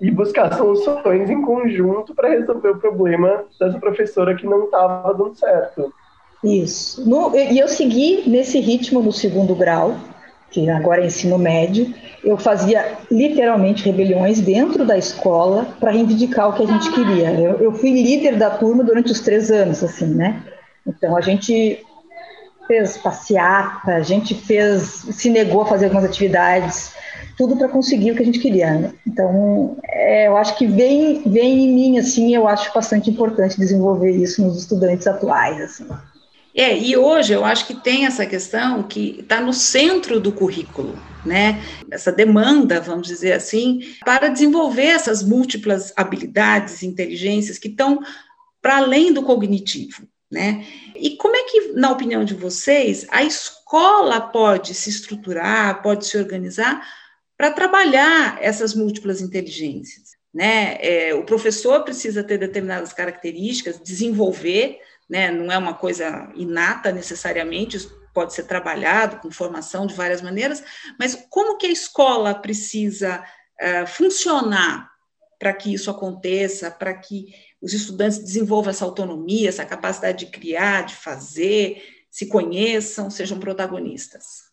e 0.00 0.10
buscar 0.10 0.56
soluções 0.56 1.28
em 1.28 1.42
conjunto 1.42 2.14
para 2.14 2.30
resolver 2.30 2.70
o 2.70 2.78
problema 2.78 3.44
dessa 3.58 3.78
professora 3.78 4.34
que 4.34 4.46
não 4.46 4.64
estava 4.64 5.12
dando 5.12 5.34
certo. 5.34 5.92
Isso. 6.42 7.06
No, 7.08 7.36
e 7.36 7.58
eu 7.58 7.68
segui 7.68 8.22
nesse 8.26 8.58
ritmo 8.60 9.02
no 9.02 9.12
segundo 9.12 9.54
grau, 9.54 9.94
que 10.50 10.68
agora 10.68 11.02
é 11.02 11.06
ensino 11.06 11.38
médio. 11.38 11.94
Eu 12.22 12.36
fazia 12.36 12.98
literalmente 13.10 13.84
rebeliões 13.84 14.40
dentro 14.40 14.84
da 14.84 14.98
escola 14.98 15.66
para 15.78 15.90
reivindicar 15.90 16.48
o 16.48 16.52
que 16.52 16.64
a 16.64 16.66
gente 16.66 16.90
queria. 16.92 17.30
Eu, 17.32 17.58
eu 17.60 17.72
fui 17.72 17.90
líder 17.90 18.36
da 18.36 18.50
turma 18.50 18.84
durante 18.84 19.12
os 19.12 19.20
três 19.20 19.50
anos, 19.50 19.82
assim, 19.82 20.06
né? 20.06 20.42
Então 20.86 21.16
a 21.16 21.20
gente 21.20 21.82
fez 22.66 22.96
passeata, 22.96 23.94
a 23.94 24.02
gente 24.02 24.34
fez, 24.34 25.04
se 25.10 25.28
negou 25.28 25.62
a 25.62 25.66
fazer 25.66 25.86
algumas 25.86 26.04
atividades, 26.04 26.92
tudo 27.36 27.56
para 27.56 27.68
conseguir 27.68 28.12
o 28.12 28.14
que 28.14 28.22
a 28.22 28.26
gente 28.26 28.38
queria. 28.38 28.74
Né? 28.74 28.92
Então, 29.06 29.76
é, 29.84 30.28
eu 30.28 30.36
acho 30.36 30.56
que 30.56 30.66
vem, 30.66 31.22
vem 31.26 31.64
em 31.64 31.74
mim, 31.74 31.98
assim, 31.98 32.34
eu 32.34 32.46
acho 32.46 32.72
bastante 32.72 33.10
importante 33.10 33.58
desenvolver 33.58 34.12
isso 34.12 34.42
nos 34.42 34.58
estudantes 34.58 35.06
atuais, 35.06 35.60
assim. 35.60 35.86
É, 36.54 36.76
e 36.76 36.96
hoje 36.96 37.32
eu 37.32 37.44
acho 37.44 37.66
que 37.66 37.74
tem 37.74 38.06
essa 38.06 38.26
questão 38.26 38.82
que 38.82 39.20
está 39.20 39.40
no 39.40 39.52
centro 39.52 40.18
do 40.18 40.32
currículo, 40.32 40.98
né? 41.24 41.62
Essa 41.90 42.10
demanda, 42.10 42.80
vamos 42.80 43.06
dizer 43.06 43.32
assim, 43.32 43.94
para 44.04 44.28
desenvolver 44.28 44.86
essas 44.86 45.22
múltiplas 45.22 45.92
habilidades, 45.96 46.82
inteligências 46.82 47.58
que 47.58 47.68
estão 47.68 48.00
para 48.60 48.78
além 48.78 49.12
do 49.12 49.22
cognitivo. 49.22 50.06
Né? 50.30 50.64
E 50.94 51.16
como 51.16 51.34
é 51.34 51.42
que, 51.44 51.72
na 51.72 51.90
opinião 51.90 52.24
de 52.24 52.34
vocês, 52.34 53.04
a 53.10 53.24
escola 53.24 54.20
pode 54.20 54.74
se 54.74 54.88
estruturar, 54.88 55.82
pode 55.82 56.06
se 56.06 56.16
organizar 56.16 56.86
para 57.36 57.50
trabalhar 57.50 58.38
essas 58.40 58.72
múltiplas 58.72 59.20
inteligências? 59.20 60.10
Né? 60.32 60.76
É, 60.80 61.14
o 61.14 61.24
professor 61.24 61.82
precisa 61.82 62.22
ter 62.22 62.38
determinadas 62.38 62.92
características, 62.92 63.80
desenvolver, 63.82 64.78
né? 65.10 65.30
não 65.32 65.52
é 65.52 65.58
uma 65.58 65.74
coisa 65.74 66.30
inata 66.36 66.92
necessariamente, 66.92 67.76
pode 68.14 68.32
ser 68.32 68.44
trabalhado 68.44 69.16
com 69.16 69.30
formação 69.30 69.86
de 69.86 69.94
várias 69.94 70.22
maneiras, 70.22 70.62
mas 70.98 71.26
como 71.28 71.58
que 71.58 71.66
a 71.66 71.72
escola 71.72 72.34
precisa 72.34 73.22
uh, 73.60 73.86
funcionar 73.88 74.88
para 75.38 75.52
que 75.52 75.72
isso 75.72 75.90
aconteça, 75.90 76.70
para 76.70 76.94
que 76.94 77.26
os 77.60 77.72
estudantes 77.72 78.18
desenvolvam 78.18 78.70
essa 78.70 78.84
autonomia, 78.84 79.48
essa 79.48 79.64
capacidade 79.64 80.26
de 80.26 80.30
criar, 80.30 80.82
de 80.82 80.94
fazer, 80.94 81.82
se 82.10 82.26
conheçam, 82.26 83.10
sejam 83.10 83.38
protagonistas? 83.38 84.50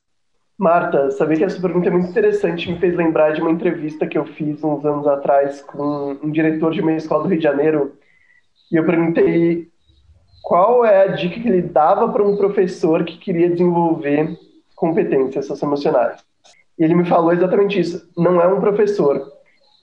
Marta, 0.58 1.12
sabia 1.12 1.38
que 1.38 1.44
essa 1.44 1.62
pergunta 1.62 1.88
é 1.88 1.92
muito 1.92 2.10
interessante, 2.10 2.72
me 2.72 2.80
fez 2.80 2.96
lembrar 2.96 3.32
de 3.32 3.42
uma 3.42 3.52
entrevista 3.52 4.08
que 4.08 4.18
eu 4.18 4.26
fiz 4.26 4.64
uns 4.64 4.84
anos 4.86 5.06
atrás 5.06 5.62
com 5.62 6.18
um 6.24 6.32
diretor 6.32 6.72
de 6.72 6.82
uma 6.82 6.94
escola 6.94 7.24
do 7.24 7.30
Rio 7.30 7.38
de 7.38 7.44
Janeiro, 7.44 7.98
e 8.72 8.76
eu 8.76 8.86
perguntei 8.86 9.70
qual 10.48 10.86
é 10.86 11.02
a 11.02 11.08
dica 11.08 11.42
que 11.42 11.46
ele 11.50 11.62
dava 11.62 12.08
para 12.08 12.24
um 12.24 12.38
professor 12.38 13.04
que 13.04 13.18
queria 13.18 13.50
desenvolver 13.50 14.40
competências 14.78 15.46
socioemocionais. 15.46 16.24
E 16.80 16.86
ele 16.86 16.96
me 16.96 17.04
falou 17.04 17.34
exatamente 17.34 17.78
isso, 17.78 18.10
não 18.16 18.40
é 18.40 18.48
um 18.48 18.62
professor, 18.62 19.30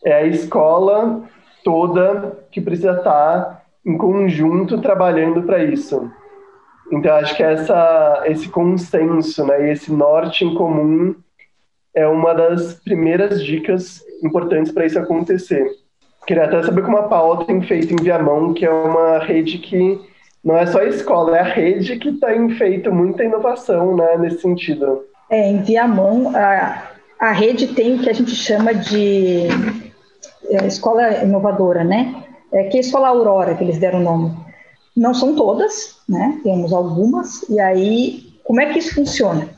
é 0.03 0.15
a 0.15 0.27
escola 0.27 1.23
toda 1.63 2.47
que 2.51 2.63
precisa 2.63 2.93
estar 2.93 3.63
em 3.85 3.99
conjunto 3.99 4.81
trabalhando 4.81 5.43
para 5.43 5.63
isso. 5.63 6.11
Então, 6.91 7.15
acho 7.15 7.37
que 7.37 7.43
essa, 7.43 8.23
esse 8.25 8.49
consenso, 8.49 9.45
né, 9.45 9.71
esse 9.71 9.93
norte 9.93 10.47
em 10.47 10.55
comum 10.55 11.15
é 11.95 12.09
uma 12.09 12.33
das 12.33 12.73
primeiras 12.73 13.45
dicas 13.45 14.03
importantes 14.23 14.73
para 14.73 14.87
isso 14.87 14.99
acontecer. 14.99 15.71
Queria 16.27 16.45
até 16.45 16.63
saber 16.63 16.83
como 16.83 16.97
a 16.97 17.03
Paula 17.03 17.45
tem 17.45 17.61
feito 17.61 17.93
em 17.93 18.03
Viamão, 18.03 18.55
que 18.55 18.65
é 18.65 18.71
uma 18.71 19.19
rede 19.19 19.59
que 19.59 20.14
não 20.45 20.57
é 20.57 20.67
só 20.67 20.81
a 20.81 20.85
escola, 20.85 21.39
é 21.39 21.41
a 21.41 21.45
rede 21.45 21.97
que 21.99 22.13
tem 22.13 22.51
feito 22.51 22.93
muita 22.93 23.25
inovação 23.25 23.97
né, 23.97 24.19
nesse 24.19 24.43
sentido. 24.43 25.05
É, 25.31 25.51
em 25.51 25.63
Viamão, 25.63 26.33
a, 26.37 26.91
a 27.19 27.33
rede 27.33 27.69
tem 27.69 27.95
o 27.95 28.03
que 28.03 28.11
a 28.11 28.13
gente 28.13 28.35
chama 28.35 28.75
de 28.75 29.49
é, 30.51 30.67
escola 30.67 31.25
inovadora, 31.25 31.83
né? 31.83 32.23
É, 32.53 32.65
que 32.65 32.77
é 32.77 32.81
a 32.81 32.83
escola 32.83 33.09
Aurora, 33.09 33.55
que 33.55 33.65
eles 33.65 33.79
deram 33.79 34.01
o 34.01 34.03
nome. 34.03 34.37
Não 34.95 35.15
são 35.15 35.35
todas, 35.35 35.97
né? 36.07 36.39
Temos 36.45 36.73
algumas, 36.73 37.49
e 37.49 37.59
aí, 37.59 38.35
como 38.45 38.61
é 38.61 38.67
que 38.67 38.79
isso 38.79 38.95
funciona? 38.95 39.49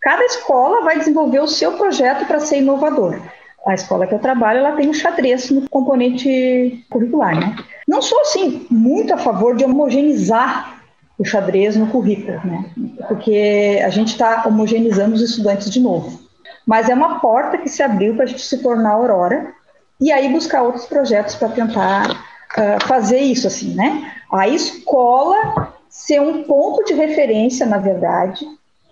Cada 0.00 0.24
escola 0.24 0.82
vai 0.82 0.98
desenvolver 0.98 1.40
o 1.40 1.48
seu 1.48 1.72
projeto 1.72 2.26
para 2.26 2.38
ser 2.38 2.58
inovador. 2.58 3.20
A 3.66 3.74
escola 3.74 4.06
que 4.06 4.14
eu 4.14 4.20
trabalho, 4.20 4.60
ela 4.60 4.76
tem 4.76 4.88
o 4.88 4.94
xadrez 4.94 5.50
no 5.50 5.68
componente 5.68 6.86
curricular, 6.88 7.34
né? 7.34 7.56
Não 7.88 8.02
sou, 8.02 8.20
assim, 8.20 8.66
muito 8.70 9.14
a 9.14 9.16
favor 9.16 9.56
de 9.56 9.64
homogeneizar 9.64 10.78
o 11.18 11.24
xadrez 11.24 11.74
no 11.74 11.88
currículo, 11.88 12.38
né? 12.44 12.66
Porque 13.08 13.80
a 13.82 13.88
gente 13.88 14.08
está 14.08 14.44
homogeneizando 14.46 15.14
os 15.14 15.22
estudantes 15.22 15.70
de 15.70 15.80
novo. 15.80 16.20
Mas 16.66 16.90
é 16.90 16.94
uma 16.94 17.18
porta 17.18 17.56
que 17.56 17.68
se 17.68 17.82
abriu 17.82 18.14
para 18.14 18.24
a 18.24 18.26
gente 18.26 18.42
se 18.42 18.58
tornar 18.58 18.90
Aurora, 18.90 19.54
e 19.98 20.12
aí 20.12 20.28
buscar 20.28 20.62
outros 20.62 20.84
projetos 20.84 21.34
para 21.34 21.48
tentar 21.48 22.10
uh, 22.10 22.86
fazer 22.86 23.20
isso 23.20 23.46
assim, 23.46 23.74
né? 23.74 24.12
A 24.30 24.46
escola 24.46 25.72
ser 25.88 26.20
um 26.20 26.44
ponto 26.44 26.84
de 26.84 26.92
referência, 26.92 27.66
na 27.66 27.78
verdade, 27.78 28.46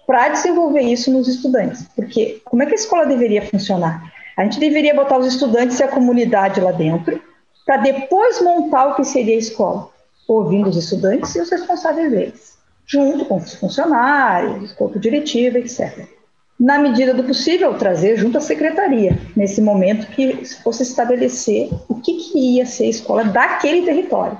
para 0.06 0.30
desenvolver 0.30 0.80
isso 0.80 1.12
nos 1.12 1.28
estudantes. 1.28 1.86
Porque 1.94 2.40
como 2.46 2.62
é 2.62 2.66
que 2.66 2.72
a 2.72 2.76
escola 2.76 3.06
deveria 3.06 3.42
funcionar? 3.42 4.10
A 4.36 4.42
gente 4.42 4.58
deveria 4.58 4.94
botar 4.94 5.18
os 5.18 5.26
estudantes 5.26 5.78
e 5.78 5.82
a 5.82 5.88
comunidade 5.88 6.60
lá 6.60 6.72
dentro, 6.72 7.20
para 7.66 7.78
depois 7.78 8.40
montar 8.40 8.86
o 8.86 8.94
que 8.94 9.04
seria 9.04 9.34
a 9.34 9.38
escola, 9.38 9.90
ouvindo 10.28 10.70
os 10.70 10.76
estudantes 10.76 11.34
e 11.34 11.40
os 11.40 11.50
responsáveis 11.50 12.10
deles, 12.10 12.58
junto 12.86 13.26
com 13.26 13.36
os 13.36 13.54
funcionários, 13.54 14.72
corpo 14.72 14.98
diretivo, 14.98 15.58
etc 15.58 16.16
na 16.58 16.78
medida 16.78 17.12
do 17.12 17.22
possível, 17.22 17.74
trazer 17.74 18.16
junto 18.16 18.38
à 18.38 18.40
secretaria, 18.40 19.18
nesse 19.36 19.60
momento 19.60 20.06
que 20.08 20.44
fosse 20.62 20.82
estabelecer 20.82 21.70
o 21.88 21.96
que, 21.96 22.14
que 22.14 22.56
ia 22.56 22.64
ser 22.64 22.84
a 22.84 22.90
escola 22.90 23.24
daquele 23.24 23.82
território. 23.82 24.38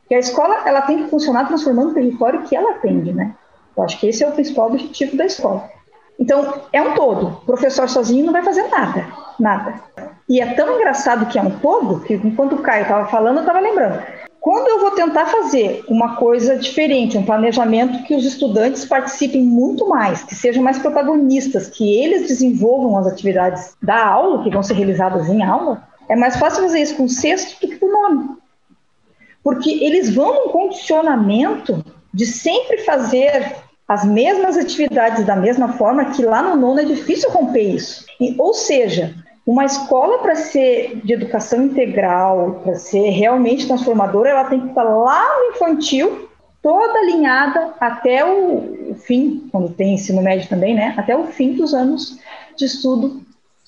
Porque 0.00 0.14
a 0.14 0.18
escola 0.18 0.66
ela 0.66 0.82
tem 0.82 1.04
que 1.04 1.10
funcionar 1.10 1.46
transformando 1.46 1.90
o 1.90 1.94
território 1.94 2.42
que 2.44 2.56
ela 2.56 2.72
atende, 2.72 3.12
né? 3.12 3.34
Eu 3.76 3.84
acho 3.84 4.00
que 4.00 4.08
esse 4.08 4.24
é 4.24 4.28
o 4.28 4.32
principal 4.32 4.68
objetivo 4.68 5.16
da 5.16 5.26
escola. 5.26 5.68
Então, 6.18 6.62
é 6.72 6.80
um 6.80 6.94
todo. 6.94 7.26
O 7.26 7.46
professor 7.46 7.88
sozinho 7.88 8.24
não 8.24 8.32
vai 8.32 8.42
fazer 8.42 8.66
nada, 8.68 9.06
nada. 9.38 9.74
E 10.28 10.40
é 10.40 10.54
tão 10.54 10.74
engraçado 10.74 11.26
que 11.26 11.38
é 11.38 11.42
um 11.42 11.58
todo, 11.58 12.00
que 12.00 12.14
enquanto 12.14 12.54
o 12.54 12.62
Caio 12.62 12.82
estava 12.82 13.06
falando, 13.06 13.36
eu 13.36 13.40
estava 13.40 13.60
lembrando. 13.60 14.02
Quando 14.40 14.68
eu 14.68 14.80
vou 14.80 14.92
tentar 14.92 15.26
fazer 15.26 15.84
uma 15.88 16.16
coisa 16.16 16.56
diferente, 16.56 17.18
um 17.18 17.24
planejamento 17.24 18.04
que 18.04 18.14
os 18.14 18.24
estudantes 18.24 18.84
participem 18.84 19.42
muito 19.42 19.88
mais, 19.88 20.22
que 20.22 20.34
sejam 20.34 20.62
mais 20.62 20.78
protagonistas, 20.78 21.68
que 21.68 21.94
eles 21.98 22.28
desenvolvam 22.28 22.96
as 22.96 23.06
atividades 23.06 23.74
da 23.82 24.06
aula, 24.06 24.42
que 24.42 24.50
vão 24.50 24.62
ser 24.62 24.74
realizadas 24.74 25.28
em 25.28 25.42
aula, 25.42 25.82
é 26.08 26.14
mais 26.14 26.36
fácil 26.36 26.62
fazer 26.62 26.80
isso 26.80 26.96
com 26.96 27.08
sexto 27.08 27.60
do 27.60 27.68
que 27.68 27.76
com 27.78 27.86
o 27.86 27.92
nono. 27.92 28.38
Porque 29.42 29.70
eles 29.70 30.14
vão 30.14 30.34
num 30.34 30.52
condicionamento 30.52 31.84
de 32.12 32.26
sempre 32.26 32.78
fazer 32.78 33.56
as 33.86 34.04
mesmas 34.04 34.56
atividades 34.56 35.24
da 35.24 35.34
mesma 35.34 35.72
forma, 35.72 36.06
que 36.06 36.24
lá 36.24 36.42
no 36.42 36.56
nono 36.56 36.80
é 36.80 36.84
difícil 36.84 37.30
romper 37.30 37.74
isso. 37.74 38.04
E, 38.20 38.34
ou 38.38 38.52
seja, 38.52 39.14
uma 39.48 39.64
escola, 39.64 40.18
para 40.18 40.34
ser 40.34 41.00
de 41.02 41.14
educação 41.14 41.64
integral, 41.64 42.60
para 42.62 42.74
ser 42.74 43.08
realmente 43.08 43.66
transformadora, 43.66 44.28
ela 44.28 44.44
tem 44.44 44.60
que 44.60 44.68
estar 44.68 44.82
lá 44.82 45.24
no 45.38 45.54
infantil, 45.54 46.28
toda 46.62 46.98
alinhada 46.98 47.72
até 47.80 48.22
o 48.26 48.94
fim, 48.94 49.48
quando 49.50 49.70
tem 49.70 49.94
ensino 49.94 50.20
médio 50.20 50.50
também, 50.50 50.74
né? 50.74 50.92
Até 50.98 51.16
o 51.16 51.28
fim 51.28 51.54
dos 51.54 51.72
anos 51.72 52.18
de 52.58 52.66
estudo 52.66 53.22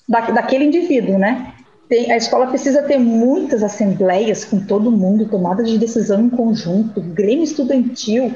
da, 0.06 0.20
daquele 0.20 0.66
indivíduo, 0.66 1.16
né? 1.16 1.54
Tem, 1.88 2.12
a 2.12 2.16
escola 2.18 2.48
precisa 2.48 2.82
ter 2.82 2.98
muitas 2.98 3.62
assembleias 3.62 4.44
com 4.44 4.60
todo 4.60 4.92
mundo, 4.92 5.30
tomada 5.30 5.62
de 5.62 5.78
decisão 5.78 6.20
em 6.20 6.28
conjunto, 6.28 7.00
grêmio 7.00 7.44
estudantil, 7.44 8.34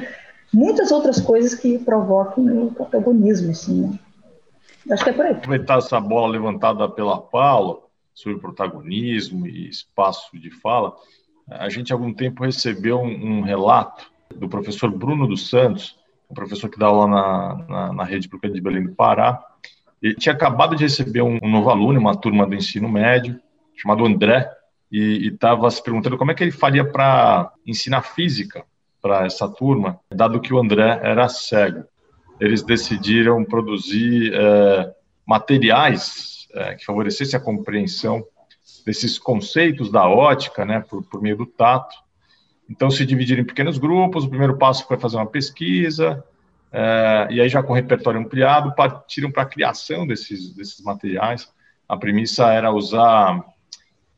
muitas 0.51 0.91
outras 0.91 1.21
coisas 1.21 1.55
que 1.55 1.79
provoquem 1.79 2.49
o 2.59 2.71
protagonismo, 2.71 3.51
assim, 3.51 3.83
né? 3.83 3.99
Acho 4.91 5.05
que 5.05 5.11
é 5.11 5.13
por 5.13 5.25
aí. 5.25 5.33
Aproveitar 5.33 5.79
essa 5.79 6.01
bola 6.01 6.29
levantada 6.29 6.89
pela 6.89 7.21
Paula 7.21 7.79
sobre 8.13 8.39
protagonismo 8.39 9.47
e 9.47 9.69
espaço 9.69 10.39
de 10.39 10.51
fala, 10.51 10.95
a 11.49 11.69
gente 11.69 11.93
há 11.93 11.97
algum 11.97 12.13
tempo 12.13 12.45
recebeu 12.45 13.01
um, 13.01 13.39
um 13.39 13.41
relato 13.43 14.11
do 14.35 14.49
professor 14.49 14.91
Bruno 14.91 15.27
dos 15.27 15.49
Santos, 15.49 15.99
um 16.31 16.35
professor 16.35 16.69
que 16.69 16.79
dá 16.79 16.87
aula 16.87 17.07
na, 17.07 17.65
na, 17.69 17.93
na 17.93 18.05
rede 18.05 18.29
pública 18.29 18.55
de 18.55 18.61
Belém 18.61 18.85
do 18.85 18.95
Pará. 18.95 19.43
Ele 20.03 20.15
tinha 20.15 20.35
acabado 20.35 20.77
de 20.77 20.85
receber 20.85 21.23
um, 21.23 21.39
um 21.43 21.51
novo 21.51 21.71
aluno, 21.71 21.99
uma 21.99 22.17
turma 22.17 22.47
do 22.47 22.55
ensino 22.55 22.89
médio, 22.89 23.41
chamado 23.75 24.05
André, 24.05 24.51
e 24.93 25.29
estava 25.29 25.71
se 25.71 25.83
perguntando 25.83 26.19
como 26.19 26.31
é 26.31 26.35
que 26.35 26.45
ele 26.45 26.53
faria 26.53 26.85
para 26.85 27.53
ensinar 27.67 28.03
física 28.03 28.65
para 29.01 29.27
essa 29.27 29.49
turma, 29.49 29.99
dado 30.11 30.41
que 30.41 30.53
o 30.53 30.59
André 30.59 31.01
era 31.03 31.29
cego 31.29 31.85
eles 32.41 32.63
decidiram 32.63 33.45
produzir 33.45 34.33
é, 34.35 34.95
materiais 35.27 36.47
é, 36.53 36.75
que 36.75 36.85
favorecessem 36.85 37.39
a 37.39 37.43
compreensão 37.43 38.25
desses 38.85 39.19
conceitos 39.19 39.91
da 39.91 40.09
ótica, 40.09 40.65
né, 40.65 40.85
por, 40.89 41.03
por 41.05 41.23
meio 41.23 41.37
do 41.37 41.47
tato. 41.47 41.97
Então, 42.69 42.91
se 42.91 43.05
dividiram 43.05 43.43
em 43.43 43.47
pequenos 43.47 43.79
grupos, 43.79 44.25
o 44.25 44.29
primeiro 44.29 44.57
passo 44.57 44.87
foi 44.87 44.99
fazer 44.99 45.17
uma 45.17 45.27
pesquisa, 45.27 46.23
é, 46.73 47.29
e 47.31 47.41
aí 47.41 47.49
já 47.49 47.63
com 47.63 47.73
repertório 47.73 48.21
ampliado, 48.21 48.75
partiram 48.75 49.31
para 49.31 49.45
a 49.45 49.47
criação 49.47 50.07
desses, 50.07 50.55
desses 50.55 50.83
materiais. 50.83 51.49
A 51.89 51.97
premissa 51.97 52.53
era 52.53 52.73
usar 52.73 53.45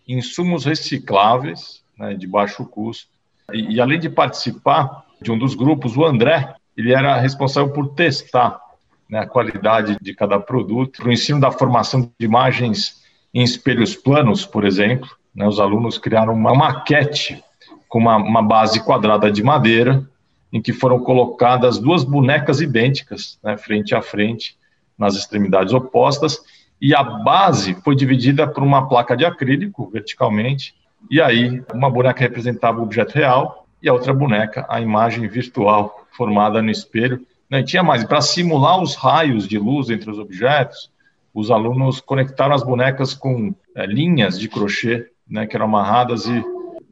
insumos 0.07 0.65
recicláveis, 0.65 1.85
né, 1.99 2.15
de 2.15 2.27
baixo 2.27 2.65
custo, 2.65 3.09
e, 3.53 3.75
e 3.75 3.81
além 3.81 4.01
de 4.01 4.09
participar 4.09 5.05
de 5.21 5.31
um 5.31 5.39
dos 5.39 5.55
grupos, 5.55 5.97
o 5.97 6.05
André, 6.05 6.56
ele 6.77 6.93
era 6.93 7.19
responsável 7.19 7.73
por 7.73 7.89
testar 7.95 8.61
né, 9.09 9.21
a 9.21 9.27
qualidade 9.27 9.97
de 10.01 10.15
cada 10.15 10.39
produto, 10.39 10.99
para 10.99 11.09
o 11.09 11.13
ensino 11.13 11.41
da 11.41 11.51
formação 11.51 12.03
de 12.03 12.27
imagens 12.27 13.03
em 13.33 13.43
espelhos 13.43 13.95
planos, 13.95 14.45
por 14.45 14.65
exemplo, 14.65 15.09
né, 15.35 15.47
os 15.47 15.61
alunos 15.61 15.99
criaram 15.99 16.35
uma 16.35 16.55
maquete 16.55 17.43
com 17.89 17.99
uma, 17.99 18.17
uma 18.17 18.43
base 18.43 18.83
quadrada 18.85 19.31
de 19.31 19.43
madeira, 19.43 20.09
em 20.53 20.61
que 20.61 20.73
foram 20.73 20.99
colocadas 20.99 21.79
duas 21.79 22.05
bonecas 22.05 22.61
idênticas, 22.61 23.39
né, 23.43 23.57
frente 23.57 23.95
a 23.95 24.03
frente, 24.03 24.57
nas 24.99 25.15
extremidades 25.15 25.73
opostas, 25.73 26.41
e 26.81 26.95
a 26.95 27.03
base 27.03 27.75
foi 27.83 27.95
dividida 27.95 28.47
por 28.47 28.63
uma 28.63 28.89
placa 28.89 29.17
de 29.17 29.25
acrílico, 29.25 29.89
verticalmente, 29.91 30.75
e 31.11 31.21
aí 31.21 31.63
uma 31.73 31.91
boneca 31.91 32.21
representava 32.21 32.81
o 32.81 32.83
objeto 32.83 33.15
real 33.15 33.66
e 33.83 33.89
a 33.89 33.93
outra 33.93 34.13
boneca 34.13 34.67
a 34.69 34.81
imagem 34.81 35.29
virtual 35.29 36.07
formada 36.13 36.63
no 36.63 36.71
espelho. 36.71 37.25
Né, 37.49 37.61
e 37.61 37.65
tinha 37.65 37.83
mais, 37.83 38.05
para 38.05 38.21
simular 38.21 38.83
os 38.83 38.95
raios 38.95 39.47
de 39.47 39.59
luz 39.59 39.91
entre 39.91 40.11
os 40.11 40.19
objetos, 40.19 40.91
os 41.33 41.51
alunos 41.51 42.01
conectaram 42.01 42.55
as 42.55 42.63
bonecas 42.63 43.15
com 43.15 43.55
é, 43.75 43.87
linhas 43.87 44.41
de 44.41 44.49
crochê, 44.49 45.11
né, 45.29 45.47
que 45.47 45.55
eram 45.55 45.67
amarradas 45.67 46.27
e 46.27 46.43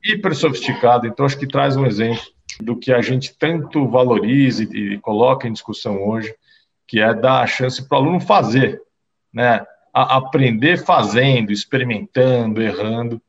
hiper 0.04 0.34
sofisticado. 0.34 1.06
Então, 1.06 1.24
acho 1.24 1.38
que 1.38 1.46
traz 1.46 1.76
um 1.76 1.86
exemplo 1.86 2.22
do 2.60 2.76
que 2.76 2.92
a 2.92 3.00
gente 3.00 3.36
tanto 3.36 3.88
valoriza 3.88 4.64
e, 4.64 4.94
e 4.94 4.98
coloca 4.98 5.48
em 5.48 5.52
discussão 5.52 6.06
hoje, 6.06 6.34
que 6.86 7.00
é 7.00 7.14
dar 7.14 7.40
a 7.40 7.46
chance 7.46 7.88
para 7.88 7.98
o 7.98 8.02
aluno 8.02 8.20
fazer, 8.20 8.80
né? 9.32 9.64
A 9.92 10.16
aprender 10.16 10.76
fazendo, 10.76 11.52
experimentando, 11.52 12.60
errando, 12.60 13.22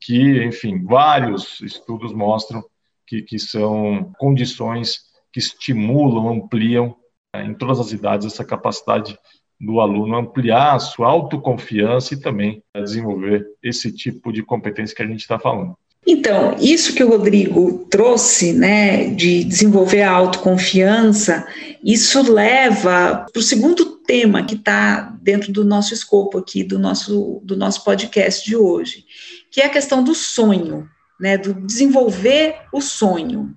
que, 0.00 0.44
enfim, 0.44 0.84
vários 0.84 1.60
estudos 1.60 2.12
mostram 2.12 2.64
que, 3.10 3.22
que 3.22 3.38
são 3.40 4.12
condições 4.20 5.00
que 5.32 5.40
estimulam, 5.40 6.28
ampliam 6.28 6.94
né, 7.34 7.44
em 7.44 7.54
todas 7.54 7.80
as 7.80 7.90
idades 7.90 8.28
essa 8.28 8.44
capacidade 8.44 9.18
do 9.60 9.80
aluno 9.80 10.16
ampliar 10.16 10.76
a 10.76 10.78
sua 10.78 11.08
autoconfiança 11.08 12.14
e 12.14 12.20
também 12.20 12.62
desenvolver 12.72 13.44
esse 13.62 13.92
tipo 13.92 14.32
de 14.32 14.44
competência 14.44 14.94
que 14.94 15.02
a 15.02 15.06
gente 15.06 15.20
está 15.20 15.40
falando. 15.40 15.76
Então, 16.06 16.56
isso 16.58 16.94
que 16.94 17.04
o 17.04 17.08
Rodrigo 17.08 17.86
trouxe, 17.90 18.52
né, 18.52 19.10
de 19.10 19.44
desenvolver 19.44 20.02
a 20.02 20.12
autoconfiança, 20.12 21.46
isso 21.84 22.32
leva 22.32 23.26
para 23.30 23.40
o 23.40 23.42
segundo 23.42 23.84
tema 24.06 24.44
que 24.44 24.54
está 24.54 25.14
dentro 25.20 25.52
do 25.52 25.64
nosso 25.64 25.92
escopo 25.92 26.38
aqui, 26.38 26.64
do 26.64 26.78
nosso, 26.78 27.42
do 27.44 27.56
nosso 27.56 27.84
podcast 27.84 28.48
de 28.48 28.56
hoje, 28.56 29.04
que 29.50 29.60
é 29.60 29.66
a 29.66 29.70
questão 29.70 30.02
do 30.02 30.14
sonho, 30.14 30.88
né, 31.20 31.36
do 31.36 31.54
desenvolver 31.54 32.56
o 32.72 32.80
sonho. 32.80 33.54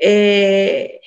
É, 0.00 0.98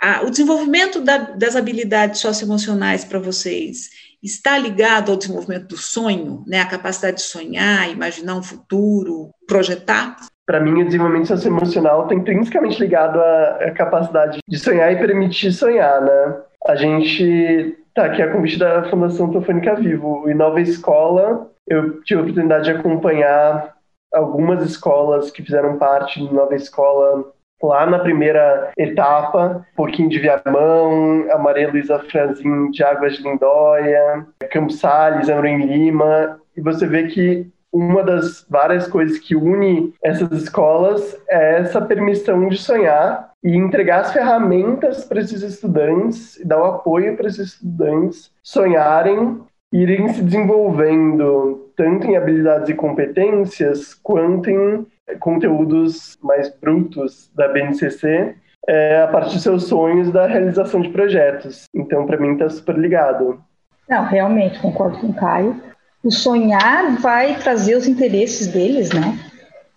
a, 0.00 0.22
o 0.22 0.30
desenvolvimento 0.30 1.00
da, 1.00 1.18
das 1.18 1.56
habilidades 1.56 2.20
socioemocionais 2.20 3.04
para 3.04 3.18
vocês 3.18 3.90
está 4.22 4.58
ligado 4.58 5.10
ao 5.10 5.16
desenvolvimento 5.16 5.68
do 5.68 5.76
sonho, 5.76 6.44
né? 6.46 6.60
A 6.60 6.66
capacidade 6.66 7.18
de 7.18 7.22
sonhar, 7.22 7.90
imaginar 7.90 8.36
um 8.36 8.42
futuro, 8.42 9.30
projetar? 9.46 10.16
Para 10.46 10.60
mim, 10.60 10.82
o 10.82 10.84
desenvolvimento 10.84 11.28
socioemocional 11.28 12.02
está 12.02 12.14
intrinsecamente 12.14 12.78
ligado 12.80 13.18
à, 13.18 13.58
à, 13.62 13.70
capacidade 13.70 14.38
de 14.46 14.58
sonhar 14.58 14.92
e 14.92 14.98
permitir 14.98 15.52
sonhar, 15.52 16.02
né? 16.02 16.36
A 16.66 16.76
gente 16.76 17.76
está 17.88 18.06
aqui 18.06 18.20
a 18.20 18.30
convite 18.30 18.58
da 18.58 18.88
Fundação 18.90 19.30
Tofônica 19.30 19.74
Vivo. 19.76 20.28
E 20.28 20.34
Nova 20.34 20.60
Escola, 20.60 21.50
eu 21.66 22.02
tive 22.02 22.20
a 22.20 22.22
oportunidade 22.22 22.64
de 22.64 22.70
acompanhar 22.72 23.74
algumas 24.12 24.62
escolas 24.62 25.30
que 25.30 25.42
fizeram 25.42 25.78
parte 25.78 26.20
de 26.20 26.32
Nova 26.32 26.54
Escola 26.54 27.24
lá 27.62 27.84
na 27.86 27.98
primeira 27.98 28.72
etapa, 28.76 29.66
um 29.72 29.76
pouquinho 29.76 30.08
de 30.08 30.18
Viamão, 30.18 31.26
Maria 31.42 31.70
Luísa 31.70 31.98
Franzin 31.98 32.70
de 32.70 32.82
Águas 32.82 33.16
de 33.16 33.22
Lindóia, 33.22 34.26
Campos 34.50 34.78
Salles, 34.78 35.28
Amorim 35.28 35.66
Lima, 35.66 36.40
e 36.56 36.60
você 36.60 36.86
vê 36.86 37.08
que 37.08 37.46
uma 37.72 38.02
das 38.02 38.44
várias 38.48 38.88
coisas 38.88 39.18
que 39.18 39.36
une 39.36 39.94
essas 40.02 40.30
escolas 40.32 41.16
é 41.28 41.60
essa 41.60 41.80
permissão 41.80 42.48
de 42.48 42.56
sonhar 42.56 43.30
e 43.44 43.56
entregar 43.56 44.00
as 44.00 44.12
ferramentas 44.12 45.04
para 45.04 45.20
esses 45.20 45.42
estudantes 45.42 46.36
e 46.38 46.44
dar 46.44 46.60
o 46.60 46.64
apoio 46.64 47.16
para 47.16 47.28
esses 47.28 47.54
estudantes 47.54 48.32
sonharem 48.42 49.40
irem 49.72 50.08
se 50.08 50.22
desenvolvendo 50.22 51.69
tanto 51.80 52.06
em 52.06 52.14
habilidades 52.14 52.68
e 52.68 52.74
competências 52.74 53.94
quanto 53.94 54.50
em 54.50 54.86
conteúdos 55.18 56.18
mais 56.22 56.54
brutos 56.60 57.30
da 57.34 57.48
BNCC 57.48 58.36
é, 58.68 59.00
a 59.00 59.08
partir 59.08 59.36
de 59.36 59.42
seus 59.42 59.64
sonhos 59.64 60.12
da 60.12 60.26
realização 60.26 60.82
de 60.82 60.90
projetos. 60.90 61.64
Então, 61.74 62.04
para 62.04 62.18
mim, 62.18 62.34
está 62.34 62.50
super 62.50 62.76
ligado. 62.76 63.42
Não, 63.88 64.04
realmente, 64.04 64.60
concordo 64.60 64.98
com 64.98 65.06
o 65.06 65.14
Caio. 65.14 65.58
O 66.04 66.10
sonhar 66.10 66.98
vai 67.00 67.36
trazer 67.38 67.74
os 67.76 67.88
interesses 67.88 68.48
deles, 68.48 68.90
né? 68.92 69.18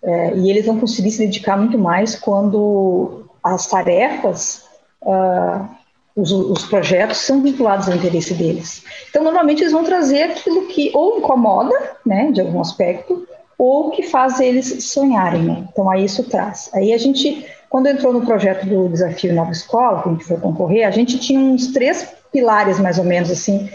É, 0.02 0.34
e 0.36 0.50
eles 0.50 0.66
vão 0.66 0.78
conseguir 0.78 1.10
se 1.10 1.20
dedicar 1.20 1.56
muito 1.56 1.78
mais 1.78 2.14
quando 2.14 3.24
as 3.42 3.66
tarefas, 3.66 4.68
uh, 5.00 5.66
os, 6.16 6.30
os, 6.30 6.64
projetos 6.64 7.18
são 7.18 7.42
vinculados 7.42 7.88
ao 7.88 7.96
interesse 7.96 8.34
deles. 8.34 8.84
Então, 9.10 9.22
normalmente, 9.22 9.62
eles 9.62 9.72
vão 9.72 9.84
trazer 9.84 10.22
aquilo 10.24 10.66
que 10.66 10.90
ou 10.94 11.18
incomoda, 11.18 11.74
né, 12.06 12.30
de 12.30 12.40
algum 12.40 12.60
aspecto, 12.60 13.26
ou 13.58 13.90
que 13.90 14.02
faz 14.02 14.40
eles 14.40 14.84
sonharem, 14.84 15.42
né? 15.42 15.64
Então 15.70 15.90
aí 15.90 16.04
isso 16.04 16.24
traz. 16.24 16.70
Aí 16.74 16.92
a 16.92 16.98
gente, 16.98 17.46
quando 17.70 17.86
entrou 17.86 18.12
no 18.12 18.26
projeto 18.26 18.66
do 18.66 18.88
Desafio 18.88 19.34
Nova 19.34 19.52
Escola, 19.52 20.02
que 20.02 20.08
a 20.08 20.12
gente 20.12 20.24
foi 20.24 20.36
concorrer, 20.38 20.86
a 20.86 20.90
gente 20.90 21.18
tinha 21.18 21.38
uns 21.38 21.68
três 21.68 22.06
pilares 22.32 22.78
mais 22.80 22.98
ou 22.98 23.04
menos 23.04 23.30
assim, 23.30 23.68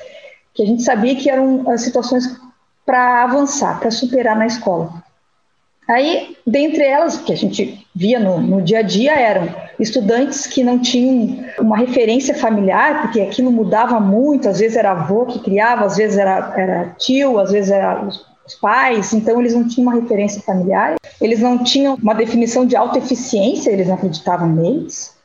que 0.54 0.64
a 0.64 0.66
gente 0.66 0.84
sabia 0.84 1.16
que 1.16 1.30
eram 1.30 1.70
as 1.70 1.82
situações 1.82 2.30
para 2.86 3.24
avançar, 3.24 3.80
para 3.80 3.92
superar 3.92 4.36
na 4.36 4.48
escola. 4.48 5.02
Aí, 5.90 6.38
dentre 6.46 6.84
elas, 6.84 7.18
que 7.18 7.34
a 7.34 7.36
gente 7.36 7.86
via 7.96 8.20
no, 8.20 8.40
no, 8.40 8.62
dia 8.62 8.80
a 8.80 8.82
dia, 8.84 9.14
eram 9.14 9.50
estudantes 9.80 10.46
que 10.46 10.64
não 10.64 10.78
tinham 10.78 11.44
uma 11.60 11.78
referência 11.78 12.36
familiar, 12.36 13.02
porque 13.02 13.22
aquilo 13.22 13.52
mudava 13.52 14.00
muito, 14.00 14.48
às 14.48 14.60
vezes 14.60 14.78
era 14.78 14.92
avô 14.92 15.26
que 15.26 15.40
criava, 15.40 15.86
às 15.86 15.98
vezes 15.98 16.18
era, 16.18 16.54
era 16.56 16.96
tio, 17.00 17.40
às 17.40 17.52
vezes 17.52 17.72
era 17.72 18.06
os 18.06 18.30
os 18.50 18.56
pais, 18.56 19.14
então 19.14 19.40
eles 19.40 19.54
não 19.54 19.68
tinham 19.68 19.92
uma 19.92 20.02
referência 20.02 20.42
familiar, 20.42 20.96
eles 21.22 21.40
não 21.40 21.64
tinham 21.64 21.96
uma 22.02 22.16
definição 22.16 22.66
de 22.66 22.76
autoeficiência, 22.76 23.70
eles 23.70 23.88
não 23.88 23.96
acreditavam 23.96 24.50
neles, 24.50 25.16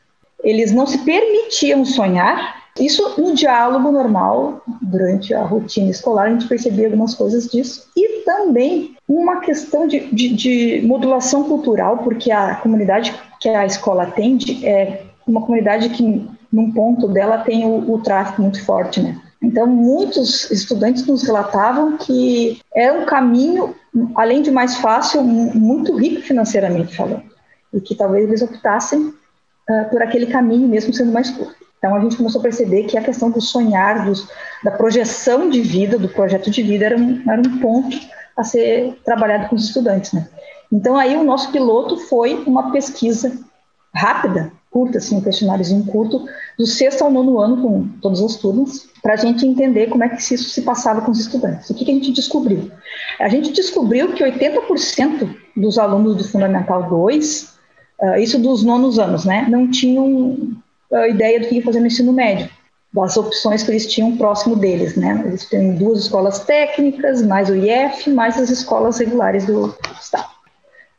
eles 0.42 0.72
não 0.72 0.86
se 0.86 0.98
permitiam 0.98 1.84
sonhar. 1.84 2.63
Isso 2.78 3.20
no 3.20 3.34
diálogo 3.34 3.92
normal, 3.92 4.62
durante 4.82 5.32
a 5.32 5.42
rotina 5.42 5.90
escolar, 5.90 6.24
a 6.24 6.30
gente 6.30 6.48
percebia 6.48 6.86
algumas 6.86 7.14
coisas 7.14 7.46
disso. 7.48 7.88
E 7.96 8.24
também 8.24 8.96
uma 9.08 9.40
questão 9.40 9.86
de, 9.86 10.12
de, 10.12 10.34
de 10.34 10.82
modulação 10.84 11.44
cultural, 11.44 11.98
porque 11.98 12.32
a 12.32 12.56
comunidade 12.56 13.14
que 13.40 13.48
a 13.48 13.64
escola 13.64 14.04
atende 14.04 14.66
é 14.66 15.02
uma 15.26 15.40
comunidade 15.42 15.88
que, 15.90 16.28
num 16.52 16.72
ponto 16.72 17.06
dela, 17.08 17.38
tem 17.38 17.64
o, 17.64 17.92
o 17.92 18.02
tráfico 18.02 18.42
muito 18.42 18.64
forte, 18.64 19.00
né? 19.00 19.20
Então, 19.40 19.66
muitos 19.66 20.50
estudantes 20.50 21.06
nos 21.06 21.22
relatavam 21.22 21.98
que 21.98 22.60
é 22.74 22.90
um 22.90 23.04
caminho, 23.04 23.74
além 24.16 24.40
de 24.40 24.50
mais 24.50 24.76
fácil, 24.78 25.22
muito 25.22 25.94
rico 25.96 26.22
financeiramente 26.22 26.96
falando, 26.96 27.22
e 27.72 27.80
que 27.80 27.94
talvez 27.94 28.26
eles 28.26 28.40
optassem 28.40 29.00
uh, 29.00 29.90
por 29.90 30.02
aquele 30.02 30.26
caminho, 30.26 30.66
mesmo 30.66 30.94
sendo 30.94 31.12
mais 31.12 31.30
curto. 31.30 31.63
Então, 31.84 31.96
a 31.96 32.00
gente 32.00 32.16
começou 32.16 32.38
a 32.38 32.42
perceber 32.42 32.84
que 32.84 32.96
a 32.96 33.02
questão 33.02 33.30
do 33.30 33.42
sonhar, 33.42 34.06
dos, 34.06 34.26
da 34.62 34.70
projeção 34.70 35.50
de 35.50 35.60
vida, 35.60 35.98
do 35.98 36.08
projeto 36.08 36.50
de 36.50 36.62
vida, 36.62 36.86
era 36.86 36.96
um, 36.96 37.22
era 37.30 37.42
um 37.42 37.58
ponto 37.58 37.94
a 38.34 38.42
ser 38.42 38.98
trabalhado 39.04 39.50
com 39.50 39.54
os 39.54 39.66
estudantes. 39.66 40.14
Né? 40.14 40.26
Então, 40.72 40.96
aí 40.96 41.14
o 41.14 41.22
nosso 41.22 41.52
piloto 41.52 41.98
foi 41.98 42.42
uma 42.46 42.72
pesquisa 42.72 43.38
rápida, 43.94 44.50
curta, 44.70 44.96
assim, 44.96 45.14
um 45.14 45.20
questionáriozinho 45.20 45.84
curto, 45.84 46.24
do 46.58 46.66
sexto 46.66 47.02
ao 47.02 47.10
nono 47.10 47.38
ano, 47.38 47.60
com 47.60 47.86
todas 48.00 48.22
as 48.22 48.36
turmas, 48.36 48.88
para 49.02 49.12
a 49.12 49.16
gente 49.16 49.46
entender 49.46 49.88
como 49.88 50.04
é 50.04 50.08
que 50.08 50.22
isso 50.22 50.38
se 50.38 50.62
passava 50.62 51.02
com 51.02 51.10
os 51.10 51.20
estudantes. 51.20 51.68
O 51.68 51.74
que, 51.74 51.84
que 51.84 51.90
a 51.90 51.94
gente 51.94 52.12
descobriu? 52.12 52.70
A 53.20 53.28
gente 53.28 53.52
descobriu 53.52 54.14
que 54.14 54.24
80% 54.24 55.36
dos 55.54 55.78
alunos 55.78 56.16
do 56.16 56.24
Fundamental 56.26 56.88
2, 56.88 57.42
uh, 57.42 58.04
ah, 58.04 58.18
isso 58.18 58.38
dos 58.38 58.64
nonos 58.64 58.98
anos, 58.98 59.26
né, 59.26 59.46
não 59.50 59.70
tinham 59.70 60.63
a 60.92 61.08
ideia 61.08 61.40
do 61.40 61.48
que 61.48 61.62
fazer 61.62 61.80
no 61.80 61.86
ensino 61.86 62.12
médio, 62.12 62.48
das 62.92 63.16
opções 63.16 63.62
que 63.62 63.70
eles 63.70 63.86
tinham 63.86 64.16
próximo 64.16 64.56
deles, 64.56 64.96
né? 64.96 65.22
Eles 65.26 65.46
têm 65.46 65.74
duas 65.74 66.00
escolas 66.00 66.40
técnicas, 66.40 67.22
mais 67.22 67.48
o 67.48 67.54
IF, 67.54 68.10
mais 68.10 68.38
as 68.38 68.50
escolas 68.50 68.98
regulares 68.98 69.46
do 69.46 69.76
Estado. 70.00 70.28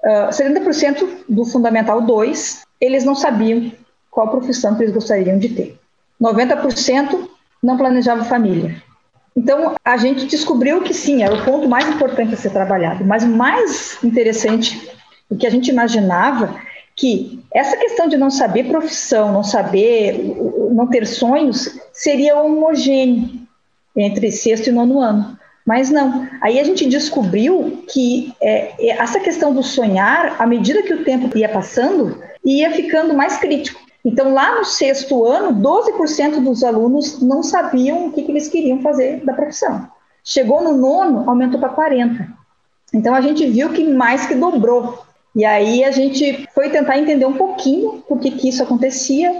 uh, 0.04 0.30
70% 0.30 1.08
do 1.30 1.46
Fundamental 1.46 2.02
2, 2.02 2.64
eles 2.82 3.06
não 3.06 3.16
sabiam 3.16 3.72
qual 4.12 4.30
profissão 4.30 4.76
que 4.76 4.84
eles 4.84 4.94
gostariam 4.94 5.40
de 5.40 5.50
ter. 5.50 5.80
90% 6.22 7.30
não 7.62 7.78
planejava 7.78 8.24
família. 8.24 8.82
Então, 9.36 9.76
a 9.84 9.98
gente 9.98 10.26
descobriu 10.26 10.82
que 10.82 10.94
sim, 10.94 11.22
era 11.22 11.36
o 11.36 11.44
ponto 11.44 11.68
mais 11.68 11.88
importante 11.90 12.34
a 12.34 12.38
ser 12.38 12.52
trabalhado. 12.52 13.04
Mas 13.04 13.26
mais 13.26 14.02
interessante, 14.02 14.90
o 15.30 15.36
que 15.36 15.46
a 15.46 15.50
gente 15.50 15.70
imaginava, 15.70 16.56
que 16.96 17.44
essa 17.54 17.76
questão 17.76 18.08
de 18.08 18.18
não 18.18 18.30
saber 18.30 18.70
profissão, 18.70 19.32
não 19.32 19.44
saber, 19.44 20.18
não 20.72 20.88
ter 20.88 21.06
sonhos, 21.06 21.78
seria 21.92 22.40
homogêneo 22.40 23.46
entre 23.96 24.32
sexto 24.32 24.68
e 24.68 24.72
nono 24.72 25.00
ano. 25.00 25.38
Mas 25.66 25.90
não. 25.90 26.28
Aí 26.42 26.60
a 26.60 26.64
gente 26.64 26.88
descobriu 26.88 27.84
que 27.92 28.34
é, 28.40 28.74
é, 28.80 28.90
essa 28.90 29.20
questão 29.20 29.54
do 29.54 29.64
sonhar, 29.64 30.36
à 30.40 30.46
medida 30.46 30.84
que 30.84 30.94
o 30.94 31.04
tempo 31.04 31.36
ia 31.36 31.50
passando, 31.50 32.22
ia 32.46 32.72
ficando 32.72 33.14
mais 33.14 33.38
crítico. 33.38 33.82
Então, 34.06 34.32
lá 34.32 34.60
no 34.60 34.64
sexto 34.64 35.26
ano, 35.26 35.60
12% 35.60 36.44
dos 36.44 36.64
alunos 36.64 37.20
não 37.22 37.42
sabiam 37.42 38.06
o 38.06 38.12
que, 38.12 38.22
que 38.22 38.32
eles 38.32 38.48
queriam 38.48 38.80
fazer 38.82 39.26
da 39.26 39.34
profissão. 39.34 39.90
Chegou 40.24 40.64
no 40.64 40.78
nono, 40.78 41.28
aumentou 41.28 41.60
para 41.60 41.74
40%. 41.76 42.28
Então, 42.94 43.16
a 43.16 43.22
gente 43.22 43.46
viu 43.48 43.72
que 43.74 43.84
mais 43.84 44.28
que 44.28 44.36
dobrou. 44.36 45.05
E 45.36 45.44
aí 45.44 45.84
a 45.84 45.92
gente 45.92 46.48
foi 46.56 46.70
tentar 46.70 46.98
entender 46.98 47.26
um 47.26 47.34
pouquinho 47.34 48.04
por 48.08 48.20
que, 48.20 48.32
que 48.32 48.48
isso 48.48 48.64
acontecia. 48.64 49.34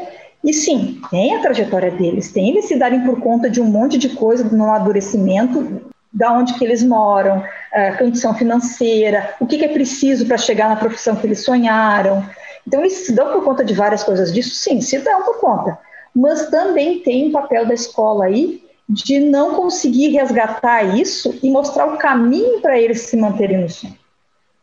E 0.44 0.54
sim, 0.54 1.00
tem 1.10 1.36
a 1.36 1.42
trajetória 1.42 1.90
deles, 1.90 2.32
tem 2.32 2.50
eles 2.50 2.66
se 2.66 2.76
darem 2.76 3.02
por 3.04 3.20
conta 3.20 3.50
de 3.50 3.62
um 3.62 3.66
monte 3.66 3.98
de 3.98 4.10
coisa 4.10 4.44
no 4.44 4.66
amadurecimento, 4.66 5.82
da 6.14 6.32
onde 6.32 6.54
que 6.54 6.64
eles 6.64 6.84
moram, 6.84 7.44
a 7.74 7.94
condição 7.98 8.34
financeira, 8.36 9.36
o 9.40 9.48
que, 9.48 9.58
que 9.58 9.66
é 9.66 9.70
preciso 9.70 10.26
para 10.26 10.38
chegar 10.38 10.70
na 10.70 10.76
profissão 10.76 11.16
que 11.16 11.26
eles 11.26 11.44
sonharam. 11.44 12.24
Então, 12.68 12.82
eles 12.82 12.94
se 13.06 13.12
dão 13.12 13.32
por 13.32 13.44
conta 13.44 13.64
de 13.64 13.74
várias 13.74 14.04
coisas 14.04 14.34
disso? 14.34 14.56
Sim, 14.56 14.82
se 14.82 15.00
dão 15.00 15.24
por 15.24 15.40
conta. 15.40 15.78
Mas 16.16 16.50
também 16.50 17.00
tem 17.00 17.28
um 17.28 17.32
papel 17.32 17.66
da 17.66 17.74
escola 17.74 18.26
aí 18.26 18.64
de 18.88 19.20
não 19.20 19.56
conseguir 19.56 20.10
resgatar 20.10 20.84
isso 20.98 21.38
e 21.42 21.50
mostrar 21.50 21.88
o 21.88 21.98
caminho 21.98 22.62
para 22.62 22.80
eles 22.80 23.02
se 23.02 23.18
manterem 23.18 23.58
no 23.58 23.70
sonho. 23.70 24.05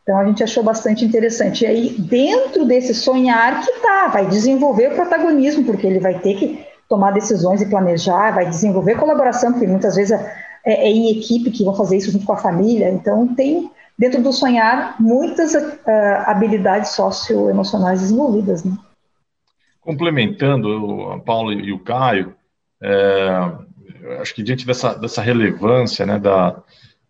Então, 0.03 0.19
a 0.19 0.25
gente 0.25 0.43
achou 0.43 0.61
bastante 0.63 1.05
interessante. 1.05 1.63
E 1.63 1.67
aí, 1.67 1.89
dentro 1.97 2.65
desse 2.65 2.93
sonhar 2.93 3.63
que 3.63 3.71
tá, 3.81 4.09
vai 4.09 4.27
desenvolver 4.27 4.91
o 4.91 4.95
protagonismo, 4.95 5.63
porque 5.63 5.87
ele 5.87 5.99
vai 5.99 6.19
ter 6.19 6.35
que 6.35 6.65
tomar 6.89 7.11
decisões 7.11 7.61
e 7.61 7.69
planejar, 7.69 8.31
vai 8.31 8.45
desenvolver 8.45 8.95
colaboração, 8.95 9.53
porque 9.53 9.65
muitas 9.65 9.95
vezes 9.95 10.11
é, 10.11 10.33
é, 10.65 10.89
em 10.89 11.17
equipe 11.17 11.51
que 11.51 11.63
vão 11.63 11.73
fazer 11.73 11.97
isso 11.97 12.11
junto 12.11 12.25
com 12.25 12.33
a 12.33 12.37
família. 12.37 12.89
Então, 12.89 13.33
tem 13.33 13.71
dentro 13.97 14.21
do 14.21 14.33
sonhar, 14.33 14.95
muitas 14.99 15.53
uh, 15.53 15.61
habilidades 16.25 16.91
socioemocionais 16.91 18.01
desenvolvidas. 18.01 18.63
Né? 18.63 18.75
Complementando 19.79 21.11
a 21.11 21.19
Paula 21.19 21.53
e 21.53 21.71
o 21.71 21.79
Caio, 21.79 22.35
é, 22.81 23.51
acho 24.19 24.33
que 24.33 24.43
diante 24.43 24.65
dessa, 24.65 24.93
dessa 24.95 25.21
relevância 25.21 26.05
né, 26.05 26.19
da, 26.19 26.61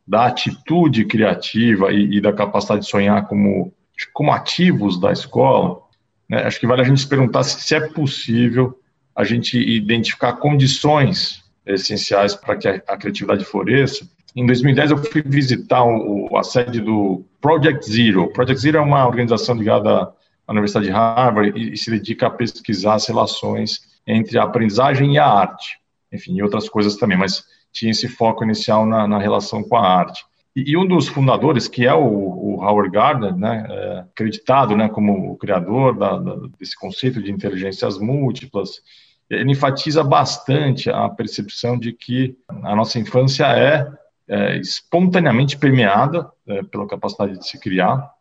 da 0.05 0.25
atitude 0.25 1.05
criativa 1.05 1.91
e, 1.91 2.17
e, 2.17 2.21
da 2.21 2.33
capacidade 2.33 2.81
de 2.81 2.89
sonhar 2.89 3.27
como, 3.27 3.73
como 4.13 4.31
ativos 4.31 4.99
da 4.99 5.11
escola, 5.11 5.81
né, 6.29 6.43
acho 6.43 6.59
que 6.59 6.67
vale 6.67 6.81
a 6.81 6.85
gente 6.85 6.99
se 6.99 7.07
perguntar 7.07 7.43
se, 7.43 7.61
se 7.61 7.75
é 7.75 7.87
possível 7.87 8.77
a 9.15 9.23
gente 9.23 9.57
identificar 9.57 10.33
condições 10.33 11.43
essenciais 11.65 12.35
para 12.35 12.57
que 12.57 12.67
a, 12.67 12.75
a 12.87 12.97
criatividade 12.97 13.45
floresça 13.45 14.05
em 14.35 14.45
2010, 14.47 14.91
eu 14.91 14.97
fui 14.97 15.21
visitar 15.21 15.83
o, 15.83 16.35
a 16.35 16.43
sede 16.43 16.81
do 16.81 17.23
Project 17.39 17.89
Zero. 17.89 18.29
Project 18.29 18.59
Zero 18.59 18.77
é 18.79 18.81
uma 18.81 19.05
organização 19.05 19.55
ligada 19.55 20.11
à 20.47 20.51
Universidade 20.51 20.87
de 20.87 20.91
Harvard 20.91 21.53
e, 21.55 21.73
e 21.73 21.77
se 21.77 21.91
dedica 21.91 22.27
a 22.27 22.31
pesquisar 22.31 22.95
as 22.95 23.07
relações 23.07 23.81
entre 24.07 24.39
a 24.39 24.43
aprendizagem 24.43 25.13
e 25.13 25.19
a 25.19 25.27
arte. 25.27 25.77
Enfim, 26.11 26.35
e 26.35 26.41
outras 26.41 26.67
coisas 26.67 26.95
também, 26.95 27.17
mas 27.17 27.43
tinha 27.73 27.91
esse 27.91 28.07
foco 28.07 28.43
inicial 28.43 28.86
na, 28.86 29.07
na 29.07 29.17
relação 29.17 29.63
com 29.63 29.75
a 29.75 29.86
arte. 29.86 30.23
E, 30.55 30.71
e, 30.71 30.77
um 30.77 30.88
dos 30.88 31.07
fundadores, 31.07 31.67
que 31.67 31.86
é 31.86 31.93
o, 31.93 32.05
o 32.05 32.63
Howard 32.63 32.91
Gardner, 32.91 33.36
né, 33.36 33.65
é, 33.67 33.99
acreditado 34.12 34.77
né, 34.77 34.88
como 34.88 35.31
o 35.31 35.36
criador 35.36 35.97
da, 35.97 36.17
da, 36.17 36.36
desse 36.59 36.77
conceito 36.77 37.21
de 37.21 37.31
inteligências 37.31 37.97
múltiplas, 37.97 38.81
ele 39.29 39.51
enfatiza 39.51 40.03
bastante 40.03 40.89
a 40.91 41.09
percepção 41.09 41.77
de 41.77 41.91
que 41.91 42.38
a 42.47 42.75
nossa 42.75 42.99
infância 42.99 43.45
é 43.47 43.91
é, 44.27 44.57
espontaneamente 44.57 45.57
permeada 45.57 46.29
é, 46.47 46.63
pela 46.63 46.88
capacidade 46.88 47.38
de 47.38 47.47
se 47.47 47.59
criar. 47.59 48.12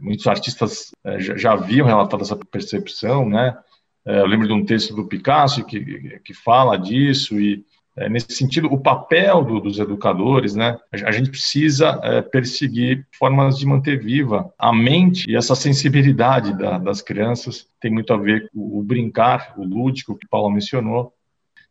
Muitos 0.00 0.26
artistas 0.26 0.92
é, 1.04 1.20
já, 1.20 1.36
já 1.36 1.52
haviam 1.52 1.86
relatado 1.86 2.22
essa 2.22 2.36
percepção, 2.36 3.28
né? 3.28 3.56
É, 4.04 4.20
eu 4.20 4.26
lembro 4.26 4.46
de 4.46 4.52
um 4.52 4.64
texto 4.64 4.94
do 4.94 5.06
Picasso 5.06 5.64
que, 5.64 6.20
que 6.20 6.34
fala 6.34 6.76
disso 6.76 7.38
e 7.38 7.64
é, 7.96 8.08
nesse 8.08 8.32
sentido, 8.32 8.72
o 8.72 8.78
papel 8.78 9.44
do, 9.44 9.60
dos 9.60 9.78
educadores, 9.78 10.54
né? 10.54 10.78
A 10.90 11.12
gente 11.12 11.30
precisa 11.30 12.00
é, 12.02 12.22
perseguir 12.22 13.06
formas 13.18 13.58
de 13.58 13.66
manter 13.66 13.98
viva 14.02 14.52
a 14.58 14.72
mente 14.72 15.30
e 15.30 15.36
essa 15.36 15.54
sensibilidade 15.54 16.56
da, 16.56 16.78
das 16.78 17.02
crianças 17.02 17.66
tem 17.80 17.90
muito 17.90 18.12
a 18.12 18.16
ver 18.16 18.48
com 18.50 18.78
o 18.78 18.82
brincar, 18.82 19.52
o 19.58 19.64
lúdico 19.64 20.16
que 20.16 20.26
Paulo 20.26 20.50
mencionou. 20.50 21.12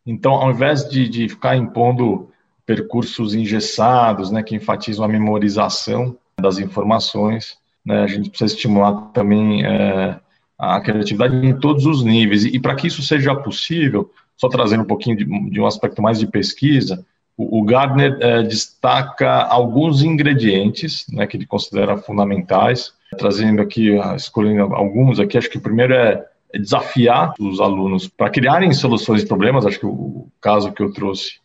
Então, 0.05 0.34
ao 0.34 0.51
invés 0.51 0.88
de, 0.88 1.10
de 1.10 1.27
ficar 1.29 1.55
impondo 1.55 2.31
percursos 2.65 3.34
engessados, 3.34 4.31
né, 4.31 4.41
que 4.43 4.55
enfatizam 4.55 5.03
a 5.03 5.07
memorização 5.07 6.17
das 6.39 6.57
informações. 6.57 7.57
Né, 7.86 8.03
a 8.03 8.07
gente 8.07 8.29
precisa 8.29 8.53
estimular 8.53 9.10
também 9.13 9.65
é, 9.65 10.19
a 10.57 10.79
criatividade 10.79 11.36
em 11.36 11.60
todos 11.60 11.86
os 11.86 12.03
níveis. 12.03 12.45
E, 12.45 12.55
e 12.55 12.60
para 12.60 12.75
que 12.75 12.88
isso 12.88 13.01
seja 13.01 13.36
possível, 13.36 14.12
só 14.41 14.49
trazendo 14.49 14.82
um 14.82 14.88
pouquinho 14.88 15.15
de, 15.15 15.25
de 15.51 15.62
um 15.62 15.67
aspecto 15.67 16.01
mais 16.01 16.17
de 16.17 16.25
pesquisa, 16.25 17.06
o, 17.38 17.60
o 17.60 17.63
Gardner 17.63 18.17
é, 18.19 18.41
destaca 18.41 19.43
alguns 19.43 20.01
ingredientes 20.01 21.06
né, 21.12 21.27
que 21.27 21.38
ele 21.38 21.45
considera 21.45 21.95
fundamentais, 21.95 22.91
trazendo 23.19 23.62
aqui, 23.62 23.91
escolhendo 24.15 24.73
alguns 24.73 25.19
aqui, 25.19 25.38
acho 25.38 25.49
que 25.49 25.60
o 25.60 25.62
primeiro 25.62 25.93
é 25.93 26.25
desafiar 26.56 27.36
os 27.39 27.62
alunos 27.62 28.08
para 28.08 28.32
criarem 28.32 28.73
soluções 28.73 29.21
de 29.21 29.27
problemas, 29.27 29.63
acho 29.63 29.80
que 29.80 29.86
o 29.86 30.27
caso 30.41 30.71
que 30.71 30.82
eu 30.82 30.91
trouxe 30.91 31.39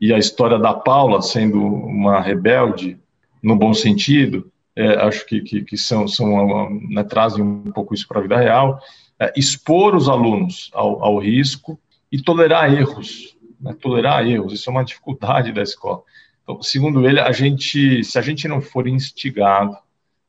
e 0.00 0.12
a 0.12 0.18
história 0.18 0.58
da 0.58 0.74
Paula 0.74 1.22
sendo 1.22 1.62
uma 1.62 2.20
rebelde, 2.20 2.98
no 3.40 3.54
bom 3.54 3.72
sentido, 3.72 4.50
é, 4.74 4.94
acho 4.94 5.24
que, 5.24 5.40
que, 5.40 5.62
que, 5.62 5.76
são, 5.76 6.08
são 6.08 6.68
né, 6.88 7.04
trazem 7.04 7.44
um 7.44 7.70
pouco 7.70 7.94
isso 7.94 8.08
para 8.08 8.18
a 8.18 8.22
vida 8.22 8.36
real, 8.36 8.80
é, 9.20 9.32
expor 9.36 9.94
os 9.94 10.08
alunos 10.08 10.68
ao, 10.72 11.04
ao, 11.04 11.18
risco 11.18 11.78
e 12.10 12.20
tolerar 12.20 12.72
erros, 12.72 13.36
né, 13.60 13.74
tolerar 13.74 14.26
erros, 14.26 14.52
isso 14.52 14.68
é 14.68 14.72
uma 14.72 14.84
dificuldade 14.84 15.52
da 15.52 15.62
escola. 15.62 16.02
Então, 16.42 16.62
segundo 16.62 17.06
ele, 17.06 17.20
a 17.20 17.32
gente, 17.32 18.02
se 18.02 18.18
a 18.18 18.22
gente 18.22 18.48
não 18.48 18.60
for 18.60 18.88
instigado, 18.88 19.76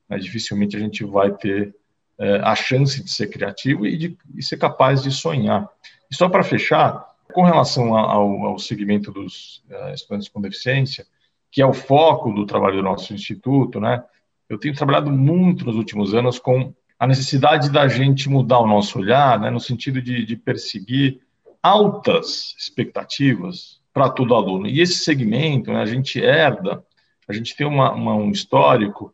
né, 0.08 0.18
dificilmente 0.18 0.76
a 0.76 0.80
gente 0.80 1.04
vai 1.04 1.32
ter 1.32 1.74
é, 2.20 2.36
a 2.44 2.56
chance 2.56 3.04
de 3.04 3.10
ser 3.10 3.28
criativo 3.28 3.86
e 3.86 3.98
de 3.98 4.18
e 4.36 4.44
ser 4.44 4.58
capaz 4.58 5.02
de 5.02 5.12
sonhar. 5.12 5.68
E 6.10 6.16
só 6.16 6.30
para 6.30 6.44
fechar, 6.44 7.04
com 7.32 7.44
relação 7.44 7.96
ao, 7.96 8.46
ao 8.46 8.60
segmento 8.60 9.12
dos 9.12 9.64
uh, 9.70 9.94
estudantes 9.94 10.28
com 10.28 10.42
deficiência, 10.42 11.06
que 11.50 11.62
é 11.62 11.66
o 11.66 11.74
foco 11.74 12.32
do 12.32 12.46
trabalho 12.46 12.78
do 12.78 12.84
nosso 12.84 13.14
instituto, 13.14 13.80
né? 13.80 14.04
Eu 14.48 14.58
tenho 14.58 14.76
trabalhado 14.76 15.12
muito 15.12 15.66
nos 15.66 15.76
últimos 15.76 16.14
anos 16.14 16.38
com 16.38 16.74
a 17.00 17.08
necessidade 17.08 17.72
da 17.72 17.88
gente 17.88 18.30
mudar 18.30 18.60
o 18.60 18.68
nosso 18.68 19.00
olhar, 19.00 19.40
né, 19.40 19.50
no 19.50 19.60
sentido 19.60 20.02
de, 20.02 20.24
de 20.26 20.36
perseguir 20.36 21.22
altas 21.62 22.56
expectativas 22.58 23.80
para 23.94 24.10
todo 24.10 24.36
aluno. 24.36 24.68
E 24.68 24.82
esse 24.82 25.00
segmento, 25.00 25.72
né, 25.72 25.82
a 25.82 25.86
gente 25.86 26.20
herda, 26.20 26.84
a 27.28 27.34
gente 27.34 27.56
tem 27.56 27.68
uma, 27.68 27.92
uma, 27.92 28.16
um 28.16 28.32
histórico 28.32 29.14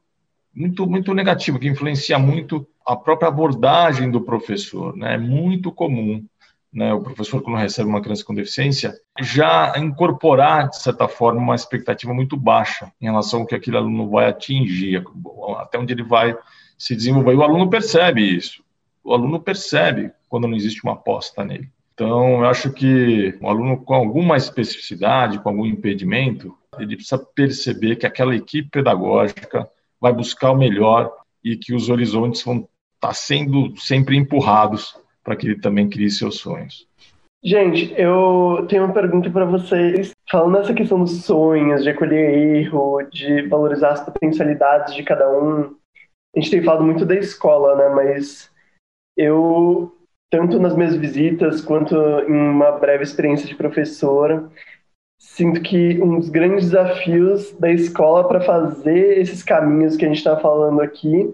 muito, 0.54 0.88
muito 0.88 1.14
negativo, 1.14 1.60
que 1.60 1.68
influencia 1.68 2.18
muito 2.18 2.68
a 2.86 2.96
própria 2.96 3.28
abordagem 3.28 4.10
do 4.10 4.22
professor. 4.22 4.96
Né? 4.96 5.16
É 5.16 5.18
muito 5.18 5.72
comum 5.72 6.26
né, 6.72 6.94
o 6.94 7.02
professor, 7.02 7.42
quando 7.42 7.58
recebe 7.58 7.90
uma 7.90 8.02
criança 8.02 8.24
com 8.24 8.36
deficiência, 8.36 8.94
já 9.20 9.74
incorporar, 9.78 10.70
de 10.70 10.82
certa 10.82 11.08
forma, 11.08 11.40
uma 11.40 11.56
expectativa 11.56 12.14
muito 12.14 12.38
baixa 12.38 12.92
em 13.02 13.06
relação 13.06 13.42
ao 13.42 13.46
que 13.46 13.56
aquele 13.56 13.78
aluno 13.78 14.10
vai 14.10 14.30
atingir, 14.30 15.04
até 15.58 15.80
onde 15.80 15.94
ele 15.94 16.04
vai 16.04 16.38
se 16.78 16.96
desenvolver. 16.96 17.34
E 17.34 17.36
o 17.36 17.44
aluno 17.44 17.70
percebe 17.70 18.22
isso. 18.22 18.64
O 19.04 19.14
aluno 19.14 19.40
percebe 19.40 20.12
quando 20.28 20.48
não 20.48 20.56
existe 20.56 20.84
uma 20.84 20.94
aposta 20.94 21.44
nele. 21.44 21.72
Então, 21.98 22.42
eu 22.42 22.46
acho 22.46 22.72
que 22.72 23.36
o 23.42 23.50
aluno 23.50 23.84
com 23.84 23.96
alguma 23.96 24.38
especificidade, 24.38 25.40
com 25.40 25.50
algum 25.50 25.66
impedimento, 25.66 26.56
ele 26.78 26.96
precisa 26.96 27.18
perceber 27.18 27.96
que 27.96 28.06
aquela 28.06 28.36
equipe 28.36 28.70
pedagógica 28.70 29.68
vai 30.00 30.14
buscar 30.14 30.52
o 30.52 30.56
melhor 30.56 31.12
e 31.44 31.58
que 31.58 31.74
os 31.74 31.90
horizontes 31.90 32.44
vão 32.44 32.70
estar 32.94 33.14
sendo 33.16 33.76
sempre 33.78 34.16
empurrados 34.16 34.96
para 35.24 35.36
que 35.36 35.48
ele 35.48 35.60
também 35.60 35.90
crie 35.90 36.12
seus 36.12 36.38
sonhos. 36.38 36.88
Gente, 37.44 37.92
eu 38.00 38.68
tenho 38.70 38.86
uma 38.86 38.94
pergunta 38.94 39.32
para 39.32 39.46
vocês. 39.46 40.12
Falando 40.30 40.60
nessa 40.60 40.76
questão 40.76 41.00
dos 41.00 41.24
sonhos, 41.24 41.82
de 41.82 41.90
acolher 41.90 42.62
erro, 42.62 43.02
de 43.12 43.42
valorizar 43.48 43.94
as 43.94 44.06
potencialidades 44.06 44.94
de 44.94 45.02
cada 45.02 45.28
um, 45.32 45.76
a 46.36 46.40
gente 46.40 46.52
tem 46.52 46.62
falado 46.62 46.84
muito 46.84 47.08
da 47.08 47.16
escola, 47.16 47.76
né? 47.76 47.90
Mas 47.90 48.52
eu, 49.18 49.97
tanto 50.30 50.60
nas 50.60 50.76
minhas 50.76 50.96
visitas 50.96 51.62
quanto 51.62 51.96
em 51.96 52.34
uma 52.34 52.72
breve 52.72 53.04
experiência 53.04 53.48
de 53.48 53.56
professora, 53.56 54.50
sinto 55.20 55.62
que 55.62 56.02
um 56.02 56.20
dos 56.20 56.30
grandes 56.30 56.66
desafios 56.66 57.54
da 57.54 57.72
escola 57.72 58.28
para 58.28 58.42
fazer 58.42 59.20
esses 59.20 59.42
caminhos 59.42 59.96
que 59.96 60.06
a 60.06 60.08
gente 60.08 60.18
está 60.18 60.38
falando 60.38 60.82
aqui 60.82 61.34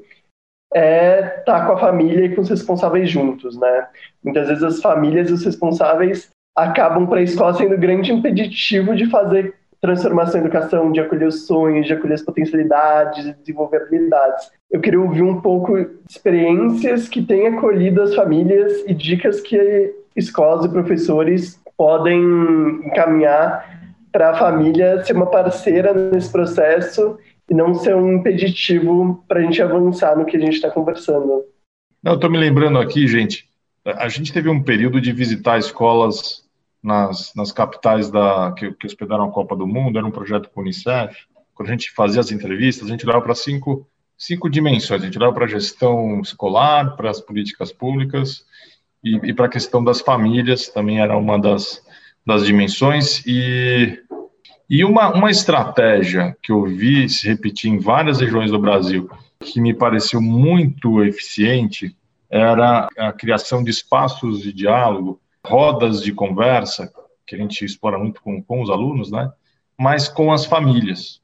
é 0.74 1.40
estar 1.40 1.44
tá 1.44 1.66
com 1.66 1.74
a 1.74 1.80
família 1.80 2.26
e 2.26 2.36
com 2.36 2.42
os 2.42 2.50
responsáveis 2.50 3.10
juntos, 3.10 3.58
né? 3.58 3.88
Muitas 4.24 4.48
vezes 4.48 4.64
as 4.64 4.82
famílias 4.82 5.30
e 5.30 5.34
os 5.34 5.46
responsáveis 5.46 6.32
acabam 6.56 7.08
para 7.08 7.20
a 7.20 7.24
escola 7.24 7.54
sendo 7.54 7.78
grande 7.78 8.12
impeditivo 8.12 8.96
de 8.96 9.10
fazer 9.10 9.56
transformação 9.84 10.40
em 10.40 10.46
educação, 10.46 10.94
de 10.94 11.02
acolher 11.02 11.28
os 11.28 11.46
sonhos, 11.46 11.86
de 11.86 11.92
acolher 11.92 12.14
as 12.14 12.22
potencialidades, 12.22 13.26
de 13.26 13.34
desenvolver 13.34 13.82
habilidades. 13.82 14.50
Eu 14.72 14.80
queria 14.80 15.02
ouvir 15.02 15.22
um 15.22 15.42
pouco 15.42 15.78
de 15.78 15.90
experiências 16.10 17.10
que 17.10 17.22
têm 17.22 17.48
acolhido 17.48 18.02
as 18.02 18.16
famílias 18.16 18.82
e 18.88 18.94
dicas 18.94 19.42
que 19.42 19.94
escolas 20.16 20.64
e 20.64 20.70
professores 20.70 21.62
podem 21.78 22.18
encaminhar 22.86 23.92
para 24.10 24.30
a 24.30 24.36
família 24.36 25.04
ser 25.04 25.18
uma 25.18 25.26
parceira 25.26 25.94
nesse 25.94 26.32
processo 26.32 27.18
e 27.50 27.54
não 27.54 27.74
ser 27.74 27.94
um 27.94 28.14
impeditivo 28.14 29.22
para 29.28 29.42
a 29.42 29.44
gente 29.44 29.62
avançar 29.62 30.18
no 30.18 30.24
que 30.24 30.38
a 30.38 30.40
gente 30.40 30.54
está 30.54 30.72
conversando. 30.72 31.44
Não, 32.02 32.14
estou 32.14 32.30
me 32.30 32.38
lembrando 32.38 32.80
aqui, 32.80 33.06
gente, 33.06 33.50
a 33.86 34.08
gente 34.08 34.32
teve 34.32 34.48
um 34.48 34.64
período 34.64 35.02
de 35.02 35.12
visitar 35.12 35.60
escolas 35.60 36.43
nas, 36.84 37.34
nas 37.36 37.52
capitais 37.52 38.12
da, 38.12 38.52
que, 38.52 38.72
que 38.74 38.86
hospedaram 38.86 39.26
a 39.26 39.32
Copa 39.32 39.56
do 39.56 39.66
Mundo, 39.66 39.98
era 39.98 40.06
um 40.06 40.12
projeto 40.12 40.50
com 40.50 40.60
o 40.60 40.64
Unicef. 40.64 41.16
Quando 41.56 41.70
a 41.70 41.72
gente 41.72 41.92
fazia 41.92 42.20
as 42.20 42.32
entrevistas, 42.32 42.88
a 42.88 42.92
gente 42.92 43.06
olhava 43.06 43.22
para 43.22 43.36
cinco, 43.36 43.88
cinco 44.18 44.50
dimensões. 44.50 45.02
A 45.02 45.06
gente 45.06 45.18
olhava 45.18 45.34
para 45.34 45.46
a 45.46 45.50
gestão 45.50 46.20
escolar, 46.20 46.96
para 46.96 47.10
as 47.10 47.22
políticas 47.22 47.72
públicas 47.72 48.46
e, 49.04 49.16
e 49.24 49.34
para 49.34 49.46
a 49.46 49.50
questão 49.50 49.84
das 49.84 50.02
famílias, 50.02 50.68
também 50.68 51.00
era 51.00 51.18
uma 51.18 51.40
das, 51.40 51.82
das 52.26 52.46
dimensões. 52.46 53.24
E 53.26 54.04
e 54.70 54.84
uma, 54.84 55.14
uma 55.14 55.30
estratégia 55.30 56.36
que 56.42 56.52
eu 56.52 56.64
vi 56.64 57.08
se 57.08 57.28
repetir 57.28 57.70
em 57.70 57.78
várias 57.78 58.20
regiões 58.20 58.50
do 58.50 58.58
Brasil, 58.58 59.10
que 59.40 59.62
me 59.62 59.74
pareceu 59.74 60.22
muito 60.22 61.04
eficiente, 61.04 61.96
era 62.30 62.88
a 62.98 63.14
criação 63.14 63.64
de 63.64 63.70
espaços 63.70 64.42
de 64.42 64.52
diálogo, 64.52 65.22
rodas 65.46 66.02
de 66.02 66.14
conversa, 66.14 66.92
que 67.26 67.36
a 67.36 67.38
gente 67.38 67.64
explora 67.64 67.98
muito 67.98 68.22
com, 68.22 68.42
com 68.42 68.62
os 68.62 68.70
alunos, 68.70 69.12
né? 69.12 69.32
mas 69.78 70.08
com 70.08 70.32
as 70.32 70.46
famílias. 70.46 71.22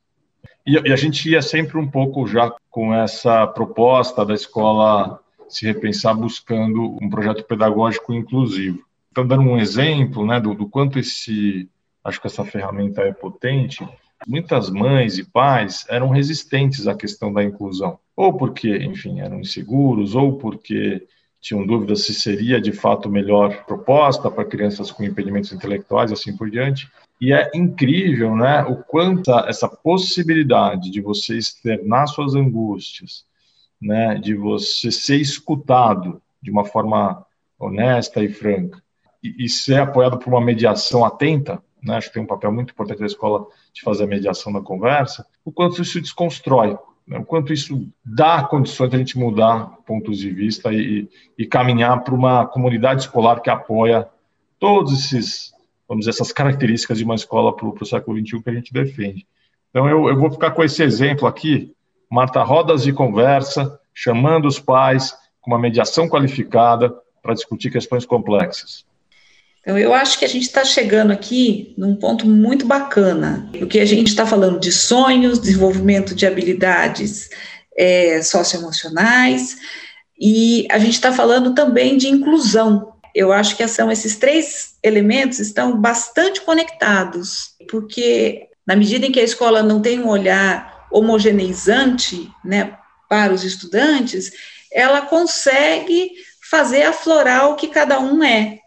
E, 0.65 0.73
e 0.73 0.93
a 0.93 0.95
gente 0.95 1.29
ia 1.29 1.41
sempre 1.41 1.77
um 1.77 1.87
pouco 1.87 2.27
já 2.27 2.53
com 2.69 2.93
essa 2.93 3.47
proposta 3.47 4.25
da 4.25 4.33
escola 4.33 5.19
se 5.47 5.65
repensar 5.65 6.13
buscando 6.13 6.97
um 7.01 7.09
projeto 7.09 7.43
pedagógico 7.43 8.13
inclusivo. 8.13 8.83
Então, 9.11 9.25
dando 9.25 9.43
um 9.43 9.57
exemplo 9.57 10.25
né, 10.25 10.39
do, 10.39 10.53
do 10.53 10.69
quanto 10.69 10.99
esse 10.99 11.67
acho 12.03 12.21
que 12.21 12.27
essa 12.27 12.45
ferramenta 12.45 13.01
é 13.01 13.11
potente, 13.11 13.87
muitas 14.27 14.69
mães 14.69 15.17
e 15.17 15.23
pais 15.23 15.85
eram 15.89 16.09
resistentes 16.09 16.87
à 16.87 16.95
questão 16.95 17.31
da 17.31 17.43
inclusão, 17.43 17.99
ou 18.15 18.33
porque, 18.33 18.77
enfim, 18.77 19.19
eram 19.19 19.39
inseguros, 19.39 20.15
ou 20.15 20.37
porque 20.37 21.05
tinham 21.41 21.65
dúvidas 21.65 22.05
se 22.05 22.13
seria 22.13 22.59
de 22.59 22.71
fato 22.71 23.09
melhor 23.09 23.65
proposta 23.65 24.29
para 24.29 24.45
crianças 24.45 24.91
com 24.91 25.03
impedimentos 25.03 25.51
intelectuais, 25.51 26.11
assim 26.11 26.35
por 26.35 26.49
diante. 26.49 26.89
E 27.19 27.33
é 27.33 27.49
incrível, 27.53 28.35
né, 28.35 28.63
o 28.63 28.77
quanto 28.77 29.31
essa 29.39 29.67
possibilidade 29.67 30.89
de 30.89 31.01
você 31.01 31.37
externar 31.37 32.07
suas 32.07 32.35
angústias, 32.35 33.25
né, 33.81 34.15
de 34.15 34.33
você 34.33 34.91
ser 34.91 35.17
escutado 35.17 36.21
de 36.41 36.51
uma 36.51 36.65
forma 36.65 37.25
honesta 37.57 38.23
e 38.23 38.29
franca, 38.29 38.81
e, 39.21 39.45
e 39.45 39.49
ser 39.49 39.81
apoiado 39.81 40.17
por 40.17 40.29
uma 40.29 40.41
mediação 40.41 41.03
atenta, 41.03 41.61
né, 41.83 41.95
acho 41.95 42.07
que 42.07 42.13
tem 42.13 42.23
um 42.23 42.27
papel 42.27 42.51
muito 42.51 42.71
importante 42.71 42.99
da 42.99 43.05
escola 43.05 43.47
de 43.73 43.81
fazer 43.81 44.03
a 44.03 44.07
mediação 44.07 44.51
da 44.51 44.61
conversa, 44.61 45.25
o 45.43 45.51
quanto 45.51 45.81
isso 45.81 46.01
desconstrói, 46.01 46.77
né, 47.09 47.17
o 47.17 47.25
quanto 47.25 47.51
isso 47.51 47.87
dá 48.05 48.43
condições 48.43 48.91
de 48.91 48.95
a 48.95 48.99
gente 48.99 49.17
mudar 49.17 49.65
pontos 49.85 50.19
de 50.19 50.29
vista 50.29 50.71
e, 50.71 51.09
e 51.35 51.45
caminhar 51.47 52.03
para 52.03 52.13
uma 52.13 52.45
comunidade 52.45 53.01
escolar 53.01 53.41
que 53.41 53.49
apoia 53.49 54.07
todos 54.59 54.93
esses, 54.93 55.51
vamos 55.87 56.05
dizer, 56.05 56.11
essas 56.11 56.31
características 56.31 56.99
de 56.99 57.03
uma 57.03 57.15
escola 57.15 57.55
para 57.55 57.67
o 57.67 57.85
século 57.85 58.19
XXI 58.19 58.43
que 58.43 58.49
a 58.51 58.53
gente 58.53 58.71
defende. 58.71 59.25
Então, 59.71 59.89
eu, 59.89 60.07
eu 60.07 60.19
vou 60.19 60.29
ficar 60.29 60.51
com 60.51 60.63
esse 60.63 60.83
exemplo 60.83 61.27
aqui, 61.27 61.73
Marta, 62.11 62.43
rodas 62.43 62.83
de 62.83 62.93
conversa, 62.93 63.79
chamando 63.93 64.47
os 64.47 64.59
pais 64.59 65.15
com 65.41 65.51
uma 65.51 65.59
mediação 65.59 66.07
qualificada 66.07 66.93
para 67.21 67.33
discutir 67.33 67.71
questões 67.71 68.05
complexas. 68.05 68.85
Então, 69.69 69.77
eu 69.77 69.93
acho 69.93 70.17
que 70.17 70.25
a 70.25 70.27
gente 70.27 70.47
está 70.47 70.65
chegando 70.65 71.11
aqui 71.11 71.75
num 71.77 71.95
ponto 71.95 72.25
muito 72.25 72.65
bacana, 72.65 73.47
porque 73.59 73.79
a 73.79 73.85
gente 73.85 74.07
está 74.07 74.25
falando 74.25 74.59
de 74.59 74.71
sonhos, 74.71 75.37
desenvolvimento 75.37 76.15
de 76.15 76.25
habilidades 76.25 77.29
é, 77.77 78.19
socioemocionais, 78.23 79.57
e 80.19 80.65
a 80.71 80.79
gente 80.79 80.93
está 80.93 81.13
falando 81.13 81.53
também 81.53 81.97
de 81.97 82.07
inclusão. 82.07 82.93
Eu 83.13 83.31
acho 83.31 83.55
que 83.55 83.67
são 83.67 83.91
esses 83.91 84.15
três 84.15 84.75
elementos 84.81 85.37
estão 85.37 85.79
bastante 85.79 86.41
conectados, 86.41 87.51
porque 87.69 88.47
na 88.65 88.75
medida 88.75 89.05
em 89.05 89.11
que 89.11 89.19
a 89.19 89.23
escola 89.23 89.61
não 89.61 89.83
tem 89.83 89.99
um 89.99 90.07
olhar 90.07 90.87
homogeneizante, 90.91 92.27
né, 92.43 92.75
para 93.07 93.31
os 93.31 93.43
estudantes, 93.43 94.31
ela 94.73 95.01
consegue 95.01 96.09
fazer 96.49 96.81
aflorar 96.81 97.51
o 97.51 97.55
que 97.55 97.67
cada 97.67 97.99
um 97.99 98.23
é. 98.23 98.57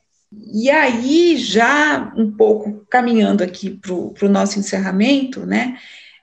E 0.54 0.70
aí, 0.70 1.36
já 1.36 2.12
um 2.16 2.30
pouco 2.30 2.86
caminhando 2.88 3.42
aqui 3.44 3.70
para 3.70 3.92
o 3.92 4.30
nosso 4.30 4.58
encerramento, 4.58 5.44
né? 5.44 5.78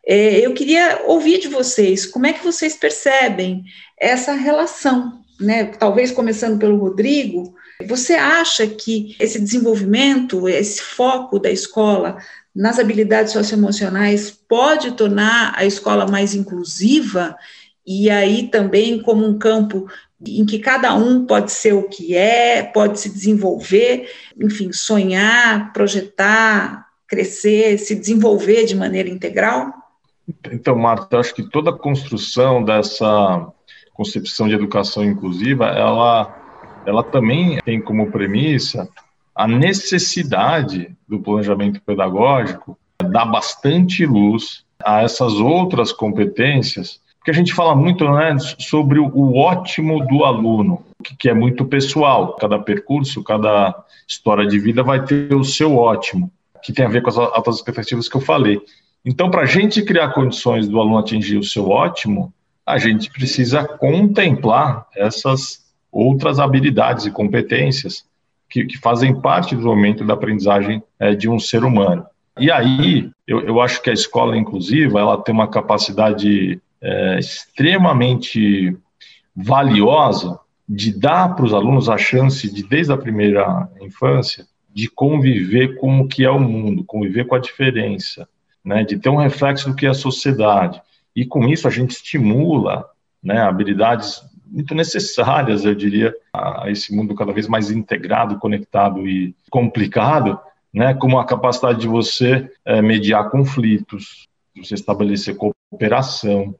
É, 0.05 0.39
eu 0.39 0.53
queria 0.53 1.03
ouvir 1.05 1.39
de 1.39 1.47
vocês 1.47 2.05
como 2.05 2.25
é 2.25 2.33
que 2.33 2.43
vocês 2.43 2.75
percebem 2.75 3.63
essa 3.99 4.33
relação, 4.33 5.21
né? 5.39 5.65
Talvez 5.65 6.11
começando 6.11 6.57
pelo 6.57 6.77
Rodrigo, 6.77 7.53
você 7.87 8.13
acha 8.13 8.65
que 8.65 9.15
esse 9.19 9.39
desenvolvimento, 9.39 10.49
esse 10.49 10.81
foco 10.81 11.37
da 11.39 11.51
escola 11.51 12.17
nas 12.55 12.79
habilidades 12.79 13.31
socioemocionais 13.33 14.31
pode 14.31 14.91
tornar 14.91 15.53
a 15.55 15.65
escola 15.65 16.07
mais 16.07 16.33
inclusiva 16.33 17.35
e 17.85 18.09
aí 18.09 18.47
também 18.49 19.01
como 19.01 19.25
um 19.25 19.37
campo 19.37 19.87
em 20.25 20.45
que 20.45 20.59
cada 20.59 20.93
um 20.93 21.25
pode 21.25 21.51
ser 21.51 21.73
o 21.73 21.83
que 21.83 22.15
é, 22.15 22.63
pode 22.63 22.99
se 22.99 23.09
desenvolver, 23.09 24.09
enfim, 24.37 24.71
sonhar, 24.71 25.71
projetar, 25.71 26.87
crescer, 27.07 27.77
se 27.77 27.95
desenvolver 27.95 28.65
de 28.65 28.75
maneira 28.75 29.09
integral? 29.09 29.73
Então, 30.51 30.75
Marta, 30.75 31.15
eu 31.15 31.19
acho 31.19 31.33
que 31.33 31.49
toda 31.49 31.71
a 31.71 31.77
construção 31.77 32.63
dessa 32.63 33.47
concepção 33.93 34.47
de 34.47 34.53
educação 34.53 35.03
inclusiva, 35.03 35.65
ela, 35.67 36.35
ela 36.85 37.03
também 37.03 37.59
tem 37.65 37.81
como 37.81 38.11
premissa 38.11 38.87
a 39.35 39.47
necessidade 39.47 40.95
do 41.07 41.19
planejamento 41.19 41.81
pedagógico 41.81 42.77
dar 43.09 43.25
bastante 43.25 44.05
luz 44.05 44.63
a 44.83 45.01
essas 45.01 45.33
outras 45.33 45.91
competências 45.91 47.01
porque 47.29 47.31
a 47.31 47.33
gente 47.33 47.53
fala 47.53 47.75
muito 47.75 48.09
né, 48.11 48.35
sobre 48.57 48.97
o 48.97 49.35
ótimo 49.35 50.03
do 50.07 50.23
aluno, 50.23 50.83
que 51.19 51.29
é 51.29 51.33
muito 51.33 51.63
pessoal. 51.63 52.35
Cada 52.35 52.57
percurso, 52.57 53.23
cada 53.23 53.75
história 54.07 54.47
de 54.47 54.57
vida 54.57 54.81
vai 54.81 55.03
ter 55.05 55.35
o 55.35 55.43
seu 55.43 55.77
ótimo, 55.77 56.31
que 56.63 56.73
tem 56.73 56.85
a 56.85 56.89
ver 56.89 57.03
com 57.03 57.09
as 57.09 57.17
altas 57.17 57.57
expectativas 57.57 58.09
que 58.09 58.17
eu 58.17 58.21
falei. 58.21 58.59
Então, 59.05 59.29
para 59.29 59.43
a 59.43 59.45
gente 59.45 59.83
criar 59.83 60.09
condições 60.09 60.67
do 60.67 60.79
aluno 60.79 60.97
atingir 60.97 61.37
o 61.37 61.43
seu 61.43 61.69
ótimo, 61.69 62.33
a 62.65 62.79
gente 62.79 63.11
precisa 63.11 63.63
contemplar 63.63 64.87
essas 64.95 65.59
outras 65.91 66.39
habilidades 66.39 67.05
e 67.05 67.11
competências 67.11 68.03
que, 68.49 68.65
que 68.65 68.77
fazem 68.79 69.21
parte 69.21 69.55
do 69.55 69.61
momento 69.61 70.03
da 70.03 70.15
aprendizagem 70.15 70.81
é, 70.99 71.13
de 71.13 71.29
um 71.29 71.37
ser 71.37 71.63
humano. 71.63 72.05
E 72.39 72.49
aí, 72.49 73.11
eu, 73.27 73.41
eu 73.41 73.61
acho 73.61 73.83
que 73.83 73.89
a 73.91 73.93
escola 73.93 74.35
inclusiva 74.35 74.99
ela 74.99 75.17
tem 75.21 75.33
uma 75.33 75.47
capacidade 75.47 76.59
é, 76.81 77.19
extremamente 77.19 78.77
valiosa 79.35 80.39
de 80.67 80.97
dar 80.97 81.35
para 81.35 81.45
os 81.45 81.53
alunos 81.53 81.89
a 81.89 81.97
chance 81.97 82.53
de, 82.53 82.63
desde 82.63 82.93
a 82.93 82.97
primeira 82.97 83.69
infância, 83.81 84.45
de 84.71 84.87
conviver 84.87 85.77
com 85.77 86.01
o 86.01 86.07
que 86.07 86.23
é 86.23 86.29
o 86.29 86.39
mundo, 86.39 86.83
conviver 86.83 87.25
com 87.25 87.35
a 87.35 87.39
diferença, 87.39 88.27
né, 88.63 88.83
de 88.83 88.99
ter 88.99 89.09
um 89.09 89.17
reflexo 89.17 89.69
do 89.69 89.75
que 89.75 89.85
é 89.85 89.89
a 89.89 89.95
sociedade. 89.95 90.81
E 91.15 91.25
com 91.25 91.47
isso 91.47 91.67
a 91.67 91.71
gente 91.71 91.91
estimula 91.91 92.85
né, 93.21 93.41
habilidades 93.41 94.21
muito 94.45 94.73
necessárias, 94.75 95.65
eu 95.65 95.75
diria, 95.75 96.13
a 96.33 96.69
esse 96.69 96.95
mundo 96.95 97.15
cada 97.15 97.33
vez 97.33 97.47
mais 97.47 97.71
integrado, 97.71 98.39
conectado 98.39 99.07
e 99.07 99.35
complicado, 99.49 100.39
né, 100.73 100.93
como 100.93 101.19
a 101.19 101.25
capacidade 101.25 101.79
de 101.79 101.87
você 101.87 102.49
é, 102.65 102.81
mediar 102.81 103.29
conflitos, 103.29 104.27
de 104.55 104.65
você 104.65 104.75
estabelecer 104.75 105.35
cooperação, 105.35 106.55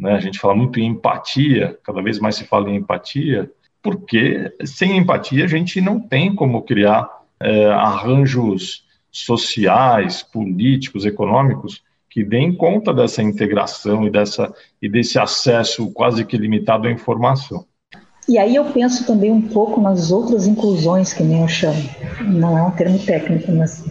né? 0.00 0.14
A 0.14 0.20
gente 0.20 0.38
fala 0.38 0.54
muito 0.54 0.80
em 0.80 0.86
empatia, 0.86 1.78
cada 1.84 2.02
vez 2.02 2.18
mais 2.18 2.36
se 2.36 2.44
fala 2.44 2.70
em 2.70 2.76
empatia, 2.76 3.50
porque 3.82 4.52
sem 4.64 4.96
empatia 4.96 5.44
a 5.44 5.48
gente 5.48 5.80
não 5.80 6.00
tem 6.00 6.34
como 6.34 6.62
criar 6.62 7.08
é, 7.38 7.66
arranjos 7.66 8.84
sociais, 9.12 10.22
políticos, 10.22 11.04
econômicos 11.04 11.82
que 12.08 12.24
deem 12.24 12.52
conta 12.52 12.92
dessa 12.92 13.22
integração 13.22 14.04
e, 14.06 14.10
dessa, 14.10 14.52
e 14.82 14.88
desse 14.88 15.18
acesso 15.18 15.90
quase 15.92 16.24
que 16.24 16.36
limitado 16.36 16.88
à 16.88 16.90
informação. 16.90 17.64
E 18.28 18.36
aí 18.38 18.56
eu 18.56 18.64
penso 18.66 19.06
também 19.06 19.30
um 19.30 19.42
pouco 19.42 19.80
nas 19.80 20.10
outras 20.10 20.46
inclusões, 20.46 21.12
que 21.12 21.22
nem 21.22 21.42
eu 21.42 21.48
chamo. 21.48 21.82
Não 22.26 22.58
é 22.58 22.62
um 22.62 22.70
termo 22.70 22.98
técnico, 22.98 23.52
mas 23.52 23.84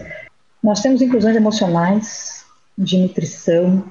nós 0.62 0.82
temos 0.82 1.02
inclusões 1.02 1.36
emocionais, 1.36 2.46
de 2.78 2.98
nutrição, 2.98 3.84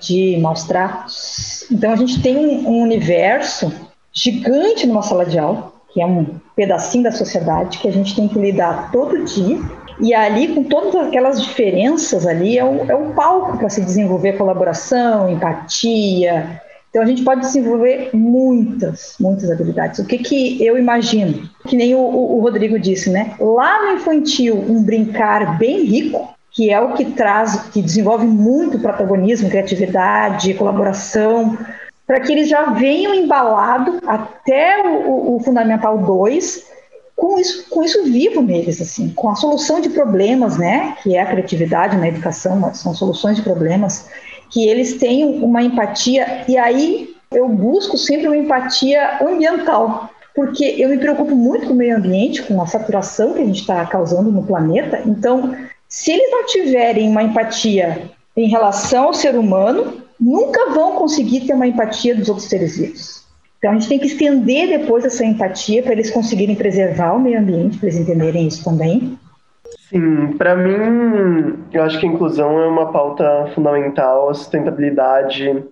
de 0.00 0.36
maus 0.38 0.64
tratos. 0.64 1.66
Então 1.70 1.92
a 1.92 1.96
gente 1.96 2.22
tem 2.22 2.36
um 2.36 2.82
universo 2.82 3.72
gigante 4.12 4.86
numa 4.86 5.02
sala 5.02 5.24
de 5.24 5.38
aula, 5.38 5.72
que 5.92 6.00
é 6.00 6.06
um 6.06 6.26
pedacinho 6.54 7.04
da 7.04 7.12
sociedade 7.12 7.78
que 7.78 7.88
a 7.88 7.92
gente 7.92 8.14
tem 8.14 8.28
que 8.28 8.38
lidar 8.38 8.90
todo 8.92 9.24
dia. 9.24 9.58
E 10.00 10.14
ali, 10.14 10.54
com 10.54 10.62
todas 10.62 10.94
aquelas 10.94 11.42
diferenças 11.42 12.26
ali, 12.26 12.56
é 12.56 12.64
o, 12.64 12.88
é 12.88 12.94
o 12.94 13.12
palco 13.14 13.58
para 13.58 13.68
se 13.68 13.80
desenvolver 13.80 14.34
colaboração, 14.34 15.28
empatia. 15.28 16.60
Então 16.90 17.02
a 17.02 17.06
gente 17.06 17.22
pode 17.22 17.40
desenvolver 17.40 18.10
muitas, 18.14 19.16
muitas 19.18 19.50
habilidades. 19.50 19.98
O 19.98 20.06
que, 20.06 20.18
que 20.18 20.64
eu 20.64 20.78
imagino? 20.78 21.48
Que 21.66 21.76
nem 21.76 21.94
o, 21.94 21.98
o 21.98 22.40
Rodrigo 22.40 22.78
disse, 22.78 23.10
né? 23.10 23.34
Lá 23.40 23.82
no 23.82 23.96
infantil, 23.96 24.56
um 24.56 24.82
brincar 24.82 25.58
bem 25.58 25.84
rico, 25.84 26.28
que 26.58 26.70
é 26.70 26.80
o 26.80 26.92
que 26.94 27.04
traz, 27.12 27.68
que 27.70 27.80
desenvolve 27.80 28.26
muito 28.26 28.80
protagonismo, 28.80 29.48
criatividade, 29.48 30.54
colaboração, 30.54 31.56
para 32.04 32.18
que 32.18 32.32
eles 32.32 32.48
já 32.48 32.70
venham 32.70 33.14
embalado 33.14 34.00
até 34.04 34.82
o, 34.84 35.36
o 35.36 35.40
Fundamental 35.40 35.96
2 35.98 36.66
com 37.14 37.38
isso, 37.38 37.70
com 37.70 37.84
isso 37.84 38.02
vivo 38.02 38.42
neles, 38.42 38.80
assim, 38.80 39.10
com 39.10 39.28
a 39.28 39.36
solução 39.36 39.80
de 39.80 39.88
problemas, 39.88 40.58
né, 40.58 40.96
que 41.00 41.14
é 41.14 41.22
a 41.22 41.26
criatividade 41.26 41.96
na 41.96 42.08
educação, 42.08 42.74
são 42.74 42.92
soluções 42.92 43.36
de 43.36 43.42
problemas, 43.42 44.08
que 44.50 44.68
eles 44.68 44.94
tenham 44.94 45.30
uma 45.30 45.62
empatia, 45.62 46.42
e 46.48 46.58
aí 46.58 47.14
eu 47.30 47.48
busco 47.48 47.96
sempre 47.96 48.26
uma 48.26 48.36
empatia 48.36 49.24
ambiental, 49.24 50.10
porque 50.34 50.64
eu 50.76 50.88
me 50.88 50.98
preocupo 50.98 51.36
muito 51.36 51.68
com 51.68 51.72
o 51.72 51.76
meio 51.76 51.96
ambiente, 51.96 52.42
com 52.42 52.60
a 52.60 52.66
saturação 52.66 53.34
que 53.34 53.42
a 53.42 53.44
gente 53.44 53.60
está 53.60 53.86
causando 53.86 54.32
no 54.32 54.42
planeta, 54.42 55.00
então 55.06 55.54
se 55.88 56.12
eles 56.12 56.30
não 56.30 56.44
tiverem 56.46 57.08
uma 57.08 57.22
empatia 57.22 58.10
em 58.36 58.48
relação 58.48 59.04
ao 59.04 59.14
ser 59.14 59.36
humano, 59.36 60.02
nunca 60.20 60.70
vão 60.70 60.96
conseguir 60.96 61.46
ter 61.46 61.54
uma 61.54 61.66
empatia 61.66 62.14
dos 62.14 62.28
outros 62.28 62.48
seres 62.48 62.76
vivos. 62.76 63.26
Então 63.58 63.72
a 63.72 63.74
gente 63.74 63.88
tem 63.88 63.98
que 63.98 64.06
estender 64.06 64.68
depois 64.68 65.04
essa 65.04 65.24
empatia 65.24 65.82
para 65.82 65.92
eles 65.92 66.10
conseguirem 66.10 66.54
preservar 66.54 67.14
o 67.14 67.20
meio 67.20 67.40
ambiente, 67.40 67.78
para 67.78 67.88
eles 67.88 68.00
entenderem 68.00 68.46
isso 68.46 68.62
também. 68.62 69.18
Sim, 69.88 70.34
para 70.36 70.54
mim, 70.54 71.64
eu 71.72 71.82
acho 71.82 71.98
que 71.98 72.06
a 72.06 72.10
inclusão 72.10 72.60
é 72.60 72.66
uma 72.68 72.92
pauta 72.92 73.50
fundamental, 73.54 74.28
a 74.28 74.34
sustentabilidade 74.34 75.64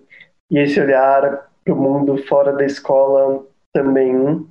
e 0.49 0.59
esse 0.59 0.79
olhar 0.79 1.47
para 1.63 1.73
o 1.73 1.77
mundo 1.77 2.17
fora 2.27 2.51
da 2.51 2.65
escola 2.65 3.45
também. 3.71 4.45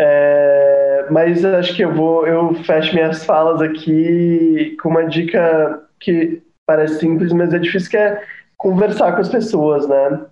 É, 0.00 1.06
mas 1.10 1.44
acho 1.44 1.74
que 1.74 1.82
eu 1.82 1.92
vou, 1.92 2.24
eu 2.24 2.54
fecho 2.62 2.94
minhas 2.94 3.24
falas 3.24 3.60
aqui 3.60 4.76
com 4.80 4.90
uma 4.90 5.04
dica 5.04 5.82
que 5.98 6.40
parece 6.64 7.00
simples, 7.00 7.32
mas 7.32 7.52
é 7.52 7.58
difícil, 7.58 7.90
que 7.90 7.96
é 7.96 8.22
conversar 8.56 9.12
com 9.12 9.20
as 9.20 9.28
pessoas, 9.28 9.88
né? 9.88 10.24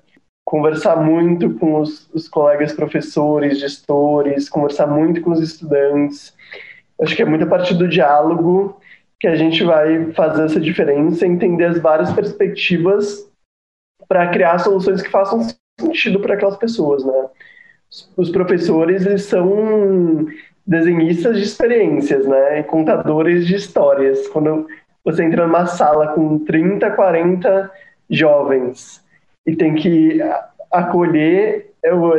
Conversar 0.45 0.97
muito 0.97 1.55
com 1.55 1.81
os, 1.81 2.09
os 2.15 2.29
colegas 2.29 2.73
professores, 2.73 3.59
gestores, 3.59 4.49
conversar 4.49 4.87
muito 4.87 5.21
com 5.21 5.33
os 5.33 5.41
estudantes. 5.41 6.33
Acho 7.01 7.17
que 7.17 7.23
é 7.23 7.27
muito 7.27 7.45
a 7.45 7.49
partir 7.49 7.75
do 7.75 7.89
diálogo 7.89 8.81
que 9.19 9.27
a 9.27 9.35
gente 9.35 9.65
vai 9.65 10.13
fazer 10.13 10.45
essa 10.45 10.61
diferença, 10.61 11.27
entender 11.27 11.65
as 11.65 11.79
várias 11.81 12.13
perspectivas 12.13 13.29
para 14.07 14.29
criar 14.29 14.59
soluções 14.59 15.03
que 15.03 15.11
façam 15.11 15.49
sentido 15.81 16.21
para 16.21 16.35
aquelas 16.35 16.57
pessoas, 16.57 17.05
né? 17.05 17.29
Os 18.17 18.31
professores 18.31 19.07
eles 19.07 19.23
são 19.25 20.27
desenhistas 20.67 21.37
de 21.37 21.45
experiências, 21.45 22.27
né? 22.27 22.63
Contadores 22.65 23.47
de 23.47 23.55
histórias. 23.55 24.27
Quando 24.29 24.67
você 25.05 25.23
entra 25.23 25.47
numa 25.47 25.67
sala 25.67 26.09
com 26.09 26.39
30, 26.41 26.91
40 26.91 27.71
jovens 28.11 29.05
e 29.47 29.55
tem 29.55 29.75
que 29.75 30.21
acolher, 30.71 31.73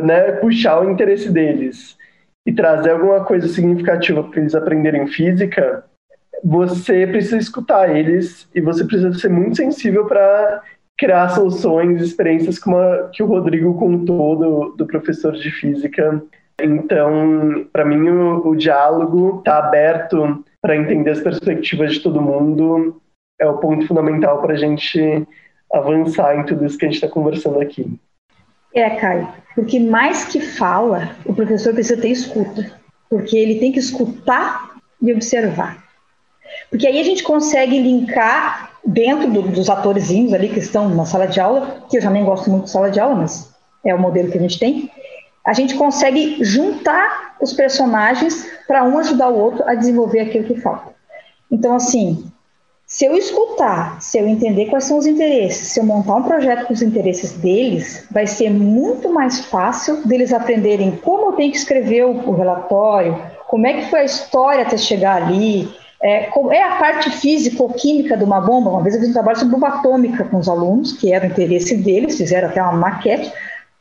né, 0.04 0.32
puxar 0.34 0.82
o 0.82 0.90
interesse 0.90 1.30
deles 1.30 1.98
e 2.46 2.54
trazer 2.54 2.92
alguma 2.92 3.26
coisa 3.26 3.48
significativa 3.48 4.24
para 4.24 4.40
eles 4.40 4.56
aprenderem 4.56 5.06
física, 5.08 5.84
você 6.44 7.06
precisa 7.06 7.38
escutar 7.38 7.94
eles 7.94 8.48
e 8.56 8.62
você 8.62 8.86
precisa 8.86 9.14
ser 9.14 9.30
muito 9.30 9.58
sensível 9.58 10.06
para 10.06 10.64
criar 10.98 11.30
soluções, 11.30 12.02
experiências 12.02 12.58
como 12.58 12.78
a 12.78 13.10
que 13.14 13.22
o 13.22 13.28
Rodrigo 13.28 13.78
contou 13.78 14.36
do, 14.36 14.76
do 14.76 14.86
professor 14.88 15.34
de 15.34 15.52
física. 15.52 16.24
Então, 16.60 17.68
para 17.72 17.86
mim, 17.86 18.10
o, 18.10 18.48
o 18.48 18.56
diálogo 18.56 19.40
está 19.40 19.60
aberto 19.60 20.44
para 20.62 20.76
entender 20.76 21.12
as 21.12 21.22
perspectivas 21.22 21.94
de 21.94 22.00
todo 22.00 22.22
mundo. 22.22 23.00
É 23.40 23.48
o 23.48 23.58
ponto 23.58 23.86
fundamental 23.86 24.42
para 24.42 24.54
a 24.54 24.58
gente 24.58 25.28
avançar 25.72 26.36
em 26.36 26.46
tudo 26.46 26.66
isso 26.66 26.78
que 26.78 26.86
a 26.86 26.88
gente 26.88 26.96
está 26.96 27.08
conversando 27.08 27.60
aqui. 27.60 28.00
É, 28.74 28.90
Caio, 28.90 29.28
porque 29.54 29.80
mais 29.80 30.26
que 30.26 30.40
fala, 30.40 31.16
o 31.26 31.34
professor 31.34 31.74
precisa 31.74 32.00
ter 32.02 32.10
escuta, 32.10 32.72
porque 33.10 33.38
ele 33.38 33.60
tem 33.60 33.72
que 33.72 33.80
escutar 33.80 34.78
e 35.02 35.14
observar. 35.14 35.84
Porque 36.70 36.88
aí 36.88 37.00
a 37.00 37.04
gente 37.04 37.24
consegue 37.24 37.80
linkar 37.80 38.77
dentro 38.88 39.30
do, 39.30 39.42
dos 39.42 39.70
atorzinhos 39.70 40.34
ali 40.34 40.48
que 40.48 40.60
estão 40.60 40.88
na 40.88 41.06
sala 41.06 41.28
de 41.28 41.42
aula, 41.42 41.84
que 41.90 41.98
eu 41.98 42.02
já 42.02 42.10
nem 42.10 42.24
gosto 42.24 42.50
muito 42.50 42.64
de 42.64 42.70
sala 42.72 42.90
de 42.90 43.00
aula, 43.00 43.16
mas 43.16 43.54
é 43.86 43.94
o 43.94 44.00
modelo 44.00 44.32
que 44.32 44.38
a 44.38 44.42
gente 44.42 44.58
tem, 44.58 44.90
a 45.46 45.52
gente 45.52 45.76
consegue 45.76 46.38
juntar 46.42 47.36
os 47.42 47.52
personagens 47.54 48.48
para 48.66 48.86
um 48.86 48.98
ajudar 48.98 49.30
o 49.30 49.38
outro 49.38 49.64
a 49.68 49.76
desenvolver 49.76 50.22
aquilo 50.22 50.46
que 50.46 50.60
falta. 50.60 50.96
Então, 51.52 51.76
assim, 51.76 52.32
se 52.86 53.06
eu 53.06 53.16
escutar, 53.16 54.02
se 54.02 54.18
eu 54.18 54.26
entender 54.26 54.68
quais 54.68 54.86
são 54.86 54.98
os 54.98 55.06
interesses, 55.06 55.68
se 55.68 55.80
eu 55.80 55.86
montar 55.86 56.16
um 56.16 56.24
projeto 56.24 56.68
com 56.68 56.74
os 56.74 56.82
interesses 56.82 57.34
deles, 57.34 58.08
vai 58.10 58.26
ser 58.26 58.50
muito 58.50 59.12
mais 59.12 59.42
fácil 59.46 60.08
deles 60.08 60.32
aprenderem 60.32 60.98
como 61.04 61.28
eu 61.28 61.34
tenho 61.34 61.52
que 61.52 61.58
escrever 61.58 62.06
o, 62.06 62.12
o 62.12 62.32
relatório, 62.32 63.22
como 63.48 63.68
é 63.68 63.74
que 63.74 63.90
foi 63.90 64.02
a 64.02 64.06
história 64.06 64.64
até 64.64 64.78
chegar 64.78 65.22
ali, 65.22 65.70
é, 66.02 66.30
é 66.52 66.64
a 66.64 66.76
parte 66.78 67.10
física 67.10 67.62
ou 67.62 67.74
química 67.74 68.16
de 68.16 68.24
uma 68.24 68.40
bomba. 68.40 68.70
Uma 68.70 68.84
vez 68.84 68.96
eu 68.96 69.02
fiz 69.02 69.10
um 69.10 69.14
trabalho 69.14 69.40
sobre 69.40 69.54
bomba 69.54 69.70
atômica 69.70 70.24
com 70.26 70.38
os 70.38 70.48
alunos, 70.48 70.94
que 70.94 71.12
era 71.12 71.26
o 71.26 71.30
interesse 71.30 71.76
deles, 71.78 72.18
fizeram 72.18 72.50
até 72.50 72.62
uma 72.62 72.74
maquete, 72.74 73.32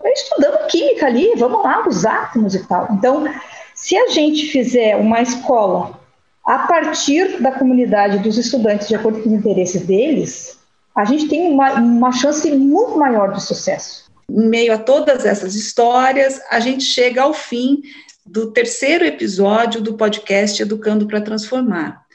estudando 0.05 0.67
química 0.69 1.07
ali, 1.07 1.33
vamos 1.37 1.63
lá, 1.63 1.87
os 1.87 2.07
átomos 2.07 2.55
e 2.55 2.67
tal. 2.67 2.89
Então, 2.93 3.29
se 3.75 3.97
a 3.97 4.09
gente 4.09 4.47
fizer 4.47 4.97
uma 4.97 5.21
escola 5.21 6.01
a 6.45 6.61
partir 6.61 7.41
da 7.43 7.53
comunidade 7.53 8.19
dos 8.21 8.39
estudantes, 8.39 8.89
de 8.89 8.95
acordo 8.95 9.21
com 9.21 9.29
os 9.29 9.35
interesses 9.35 9.85
deles, 9.85 10.59
a 10.95 11.05
gente 11.05 11.29
tem 11.29 11.53
uma, 11.53 11.75
uma 11.75 12.13
chance 12.13 12.51
muito 12.53 12.97
maior 12.97 13.33
de 13.33 13.43
sucesso. 13.43 14.07
Em 14.31 14.49
meio 14.49 14.73
a 14.73 14.79
todas 14.79 15.27
essas 15.27 15.55
histórias, 15.55 16.41
a 16.51 16.61
gente 16.61 16.85
chega 16.85 17.23
ao 17.23 17.35
fim 17.35 17.83
do 18.25 18.51
terceiro 18.51 19.05
episódio 19.05 19.81
do 19.81 19.95
podcast 19.95 20.63
Educando 20.63 21.07
para 21.07 21.21
Transformar 21.21 22.06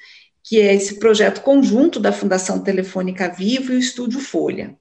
que 0.51 0.59
é 0.59 0.75
esse 0.75 0.95
projeto 0.95 1.39
conjunto 1.39 1.97
da 1.97 2.11
Fundação 2.11 2.59
Telefônica 2.59 3.29
Vivo 3.29 3.71
e 3.71 3.77
o 3.77 3.79
Estúdio 3.79 4.19
Folha. 4.19 4.75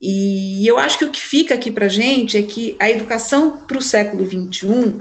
E 0.00 0.66
eu 0.66 0.78
acho 0.78 0.96
que 0.96 1.04
o 1.04 1.10
que 1.10 1.20
fica 1.20 1.54
aqui 1.54 1.70
para 1.70 1.84
a 1.84 1.90
gente 1.90 2.38
é 2.38 2.42
que 2.42 2.74
a 2.78 2.88
educação 2.88 3.58
para 3.66 3.76
o 3.76 3.82
século 3.82 4.24
XXI, 4.24 4.98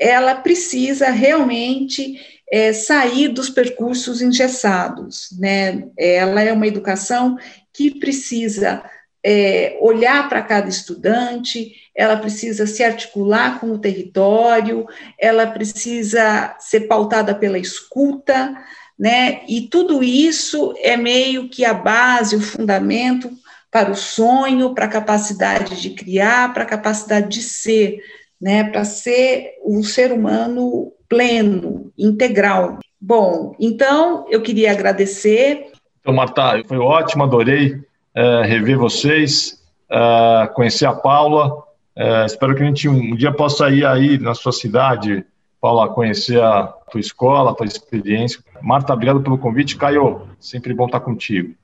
ela 0.00 0.34
precisa 0.34 1.10
realmente 1.10 2.18
é, 2.50 2.72
sair 2.72 3.28
dos 3.28 3.50
percursos 3.50 4.22
engessados, 4.22 5.28
né? 5.38 5.88
Ela 5.98 6.40
é 6.40 6.50
uma 6.50 6.66
educação 6.66 7.36
que 7.70 7.98
precisa 8.00 8.82
é, 9.22 9.76
olhar 9.78 10.26
para 10.26 10.40
cada 10.40 10.70
estudante, 10.70 11.70
ela 11.94 12.16
precisa 12.16 12.66
se 12.66 12.82
articular 12.82 13.60
com 13.60 13.72
o 13.72 13.78
território, 13.78 14.86
ela 15.20 15.46
precisa 15.46 16.56
ser 16.58 16.88
pautada 16.88 17.34
pela 17.34 17.58
escuta, 17.58 18.54
né? 18.98 19.42
E 19.48 19.62
tudo 19.62 20.02
isso 20.02 20.74
é 20.78 20.96
meio 20.96 21.48
que 21.48 21.64
a 21.64 21.74
base, 21.74 22.36
o 22.36 22.40
fundamento 22.40 23.30
para 23.70 23.90
o 23.90 23.96
sonho, 23.96 24.74
para 24.74 24.84
a 24.84 24.88
capacidade 24.88 25.80
de 25.80 25.90
criar, 25.90 26.52
para 26.54 26.62
a 26.62 26.66
capacidade 26.66 27.28
de 27.28 27.42
ser, 27.42 27.98
né? 28.40 28.64
Para 28.64 28.84
ser 28.84 29.54
um 29.64 29.82
ser 29.82 30.12
humano 30.12 30.92
pleno, 31.08 31.92
integral. 31.98 32.78
Bom, 33.00 33.54
então 33.60 34.26
eu 34.30 34.40
queria 34.40 34.72
agradecer. 34.72 35.72
Então, 36.00 36.14
Marta, 36.14 36.62
foi 36.66 36.78
ótimo, 36.78 37.24
adorei 37.24 37.80
é, 38.14 38.42
rever 38.42 38.78
vocês. 38.78 39.62
uh, 39.90 40.52
conhecer 40.54 40.86
a 40.86 40.92
Paula. 40.92 41.62
Uh, 41.96 42.26
espero 42.26 42.54
que 42.54 42.62
a 42.62 42.66
gente 42.66 42.88
um 42.88 43.14
dia 43.14 43.32
possa 43.32 43.70
ir 43.70 43.86
aí 43.86 44.18
na 44.18 44.34
sua 44.34 44.52
cidade, 44.52 45.24
Paula, 45.64 45.88
conhecer 45.88 46.42
a 46.42 46.64
tua 46.90 47.00
escola, 47.00 47.50
a 47.50 47.54
tua 47.54 47.64
experiência. 47.64 48.38
Marta, 48.60 48.92
obrigado 48.92 49.22
pelo 49.22 49.38
convite. 49.38 49.78
Caio, 49.78 50.28
sempre 50.38 50.74
bom 50.74 50.84
estar 50.84 51.00
contigo. 51.00 51.54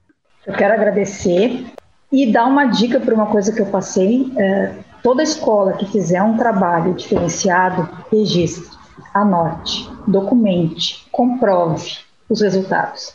Eu 0.46 0.54
quero 0.54 0.72
agradecer 0.72 1.66
e 2.10 2.32
dar 2.32 2.46
uma 2.46 2.64
dica 2.64 2.98
para 2.98 3.14
uma 3.14 3.26
coisa 3.26 3.52
que 3.52 3.60
eu 3.60 3.66
passei. 3.66 4.32
É, 4.38 4.72
toda 5.02 5.22
escola 5.22 5.74
que 5.74 5.84
fizer 5.84 6.22
um 6.22 6.38
trabalho 6.38 6.94
diferenciado, 6.94 7.86
registre, 8.10 8.74
anote, 9.12 9.86
documente, 10.06 11.06
comprove 11.12 11.98
os 12.26 12.40
resultados. 12.40 13.12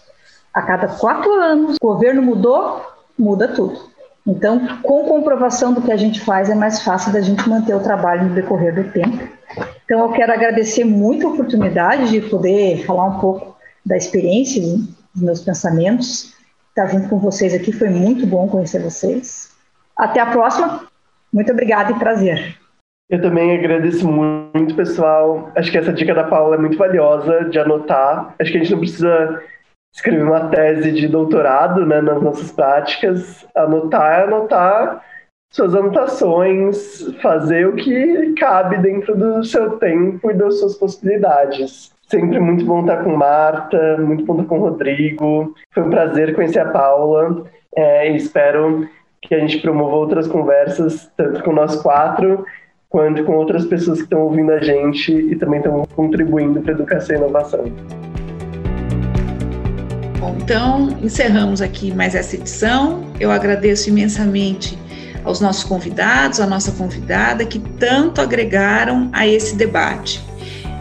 A 0.54 0.62
cada 0.62 0.88
quatro 0.88 1.34
anos, 1.34 1.78
o 1.82 1.88
governo 1.88 2.22
mudou, 2.22 2.86
muda 3.18 3.48
tudo. 3.48 3.90
Então, 4.24 4.80
com 4.84 5.06
comprovação 5.06 5.74
do 5.74 5.82
que 5.82 5.92
a 5.92 5.98
gente 5.98 6.20
faz, 6.20 6.48
é 6.48 6.54
mais 6.54 6.84
fácil 6.84 7.12
da 7.12 7.22
gente 7.22 7.50
manter 7.50 7.74
o 7.74 7.80
trabalho 7.80 8.26
no 8.26 8.36
decorrer 8.36 8.76
do 8.76 8.92
tempo. 8.92 9.28
Então, 9.86 10.02
eu 10.02 10.12
quero 10.12 10.34
agradecer 10.34 10.84
muito 10.84 11.28
a 11.28 11.30
oportunidade 11.30 12.10
de 12.10 12.22
poder 12.30 12.84
falar 12.86 13.06
um 13.06 13.20
pouco 13.20 13.56
da 13.86 13.96
experiência, 13.96 14.62
dos 15.14 15.22
meus 15.22 15.42
pensamentos. 15.42 16.34
Estar 16.70 16.88
junto 16.88 17.08
com 17.08 17.20
vocês 17.20 17.54
aqui 17.54 17.72
foi 17.72 17.90
muito 17.90 18.26
bom 18.26 18.48
conhecer 18.48 18.82
vocês. 18.82 19.56
Até 19.96 20.20
a 20.20 20.26
próxima. 20.26 20.88
Muito 21.32 21.52
obrigada 21.52 21.92
e 21.92 22.00
prazer. 22.00 22.58
Eu 23.10 23.22
também 23.22 23.56
agradeço 23.56 24.08
muito, 24.08 24.76
pessoal. 24.76 25.52
Acho 25.56 25.72
que 25.72 25.78
essa 25.78 25.94
dica 25.94 26.16
da 26.16 26.24
Paula 26.24 26.56
é 26.56 26.60
muito 26.60 26.78
valiosa 26.78 27.46
de 27.46 27.60
anotar. 27.60 28.34
Acho 28.40 28.52
que 28.52 28.58
a 28.58 28.62
gente 28.62 28.72
não 28.72 28.80
precisa 28.80 29.42
escrever 29.94 30.24
uma 30.24 30.50
tese 30.50 30.92
de 30.92 31.08
doutorado 31.08 31.86
né, 31.86 32.02
nas 32.02 32.22
nossas 32.22 32.52
práticas. 32.52 33.46
Anotar 33.56 34.22
é 34.22 34.24
anotar 34.24 35.02
suas 35.56 35.74
anotações, 35.74 37.08
fazer 37.22 37.66
o 37.66 37.76
que 37.76 38.34
cabe 38.38 38.78
dentro 38.80 39.16
do 39.16 39.42
seu 39.44 39.78
tempo 39.78 40.30
e 40.30 40.34
das 40.34 40.60
suas 40.60 40.76
possibilidades. 40.76 41.94
Sempre 42.10 42.40
muito 42.42 42.66
bom 42.66 42.82
estar 42.82 43.04
com 43.04 43.16
Marta, 43.16 43.98
muito 43.98 44.26
bom 44.26 44.34
estar 44.34 44.46
com 44.50 44.60
Rodrigo. 44.60 45.56
Foi 45.74 45.84
um 45.84 45.90
prazer 45.90 46.36
conhecer 46.36 46.60
a 46.60 46.66
Paula 46.66 47.46
é, 47.76 48.10
espero 48.10 48.88
que 49.22 49.36
a 49.36 49.40
gente 49.40 49.60
promova 49.60 49.96
outras 49.96 50.28
conversas, 50.28 51.10
tanto 51.18 51.44
com 51.44 51.52
nós 51.52 51.76
quatro, 51.82 52.46
quanto 52.90 53.24
com 53.24 53.34
outras 53.34 53.66
pessoas 53.66 54.00
que 54.00 54.06
estão 54.06 54.22
ouvindo 54.22 54.52
a 54.52 54.60
gente 54.60 55.12
e 55.12 55.36
também 55.36 55.60
estão 55.60 55.84
contribuindo 55.96 56.62
para 56.62 56.72
a 56.72 56.76
educação 56.76 57.16
e 57.16 57.20
inovação. 57.20 57.64
Bom, 60.20 60.36
então 60.42 60.90
encerramos 61.02 61.62
aqui 61.62 61.94
mais 61.94 62.16
essa 62.16 62.36
edição. 62.36 63.04
Eu 63.20 63.32
agradeço 63.32 63.90
imensamente 63.90 64.78
aos 65.26 65.42
nossos 65.42 65.64
convidados, 65.64 66.40
à 66.40 66.46
nossa 66.46 66.72
convidada, 66.72 67.44
que 67.44 67.58
tanto 67.60 68.22
agregaram 68.22 69.10
a 69.12 69.28
esse 69.28 69.56
debate. 69.56 70.24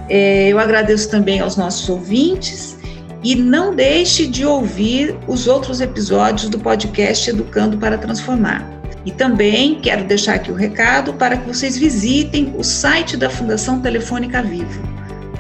É, 0.09 0.49
eu 0.49 0.59
agradeço 0.59 1.11
também 1.11 1.41
aos 1.41 1.57
nossos 1.57 1.89
ouvintes 1.89 2.77
e 3.23 3.35
não 3.35 3.75
deixe 3.75 4.27
de 4.27 4.45
ouvir 4.45 5.17
os 5.27 5.49
outros 5.49 5.81
episódios 5.81 6.51
do 6.51 6.59
podcast 6.59 7.31
Educando 7.31 7.79
para 7.79 7.97
Transformar. 7.97 8.71
E 9.07 9.11
também 9.11 9.81
quero 9.81 10.05
deixar 10.05 10.35
aqui 10.35 10.53
o 10.53 10.55
recado 10.55 11.15
para 11.15 11.39
que 11.39 11.49
vocês 11.49 11.79
visitem 11.79 12.55
o 12.57 12.63
site 12.63 13.17
da 13.17 13.31
Fundação 13.31 13.81
Telefônica 13.81 14.43
Vivo, 14.43 14.83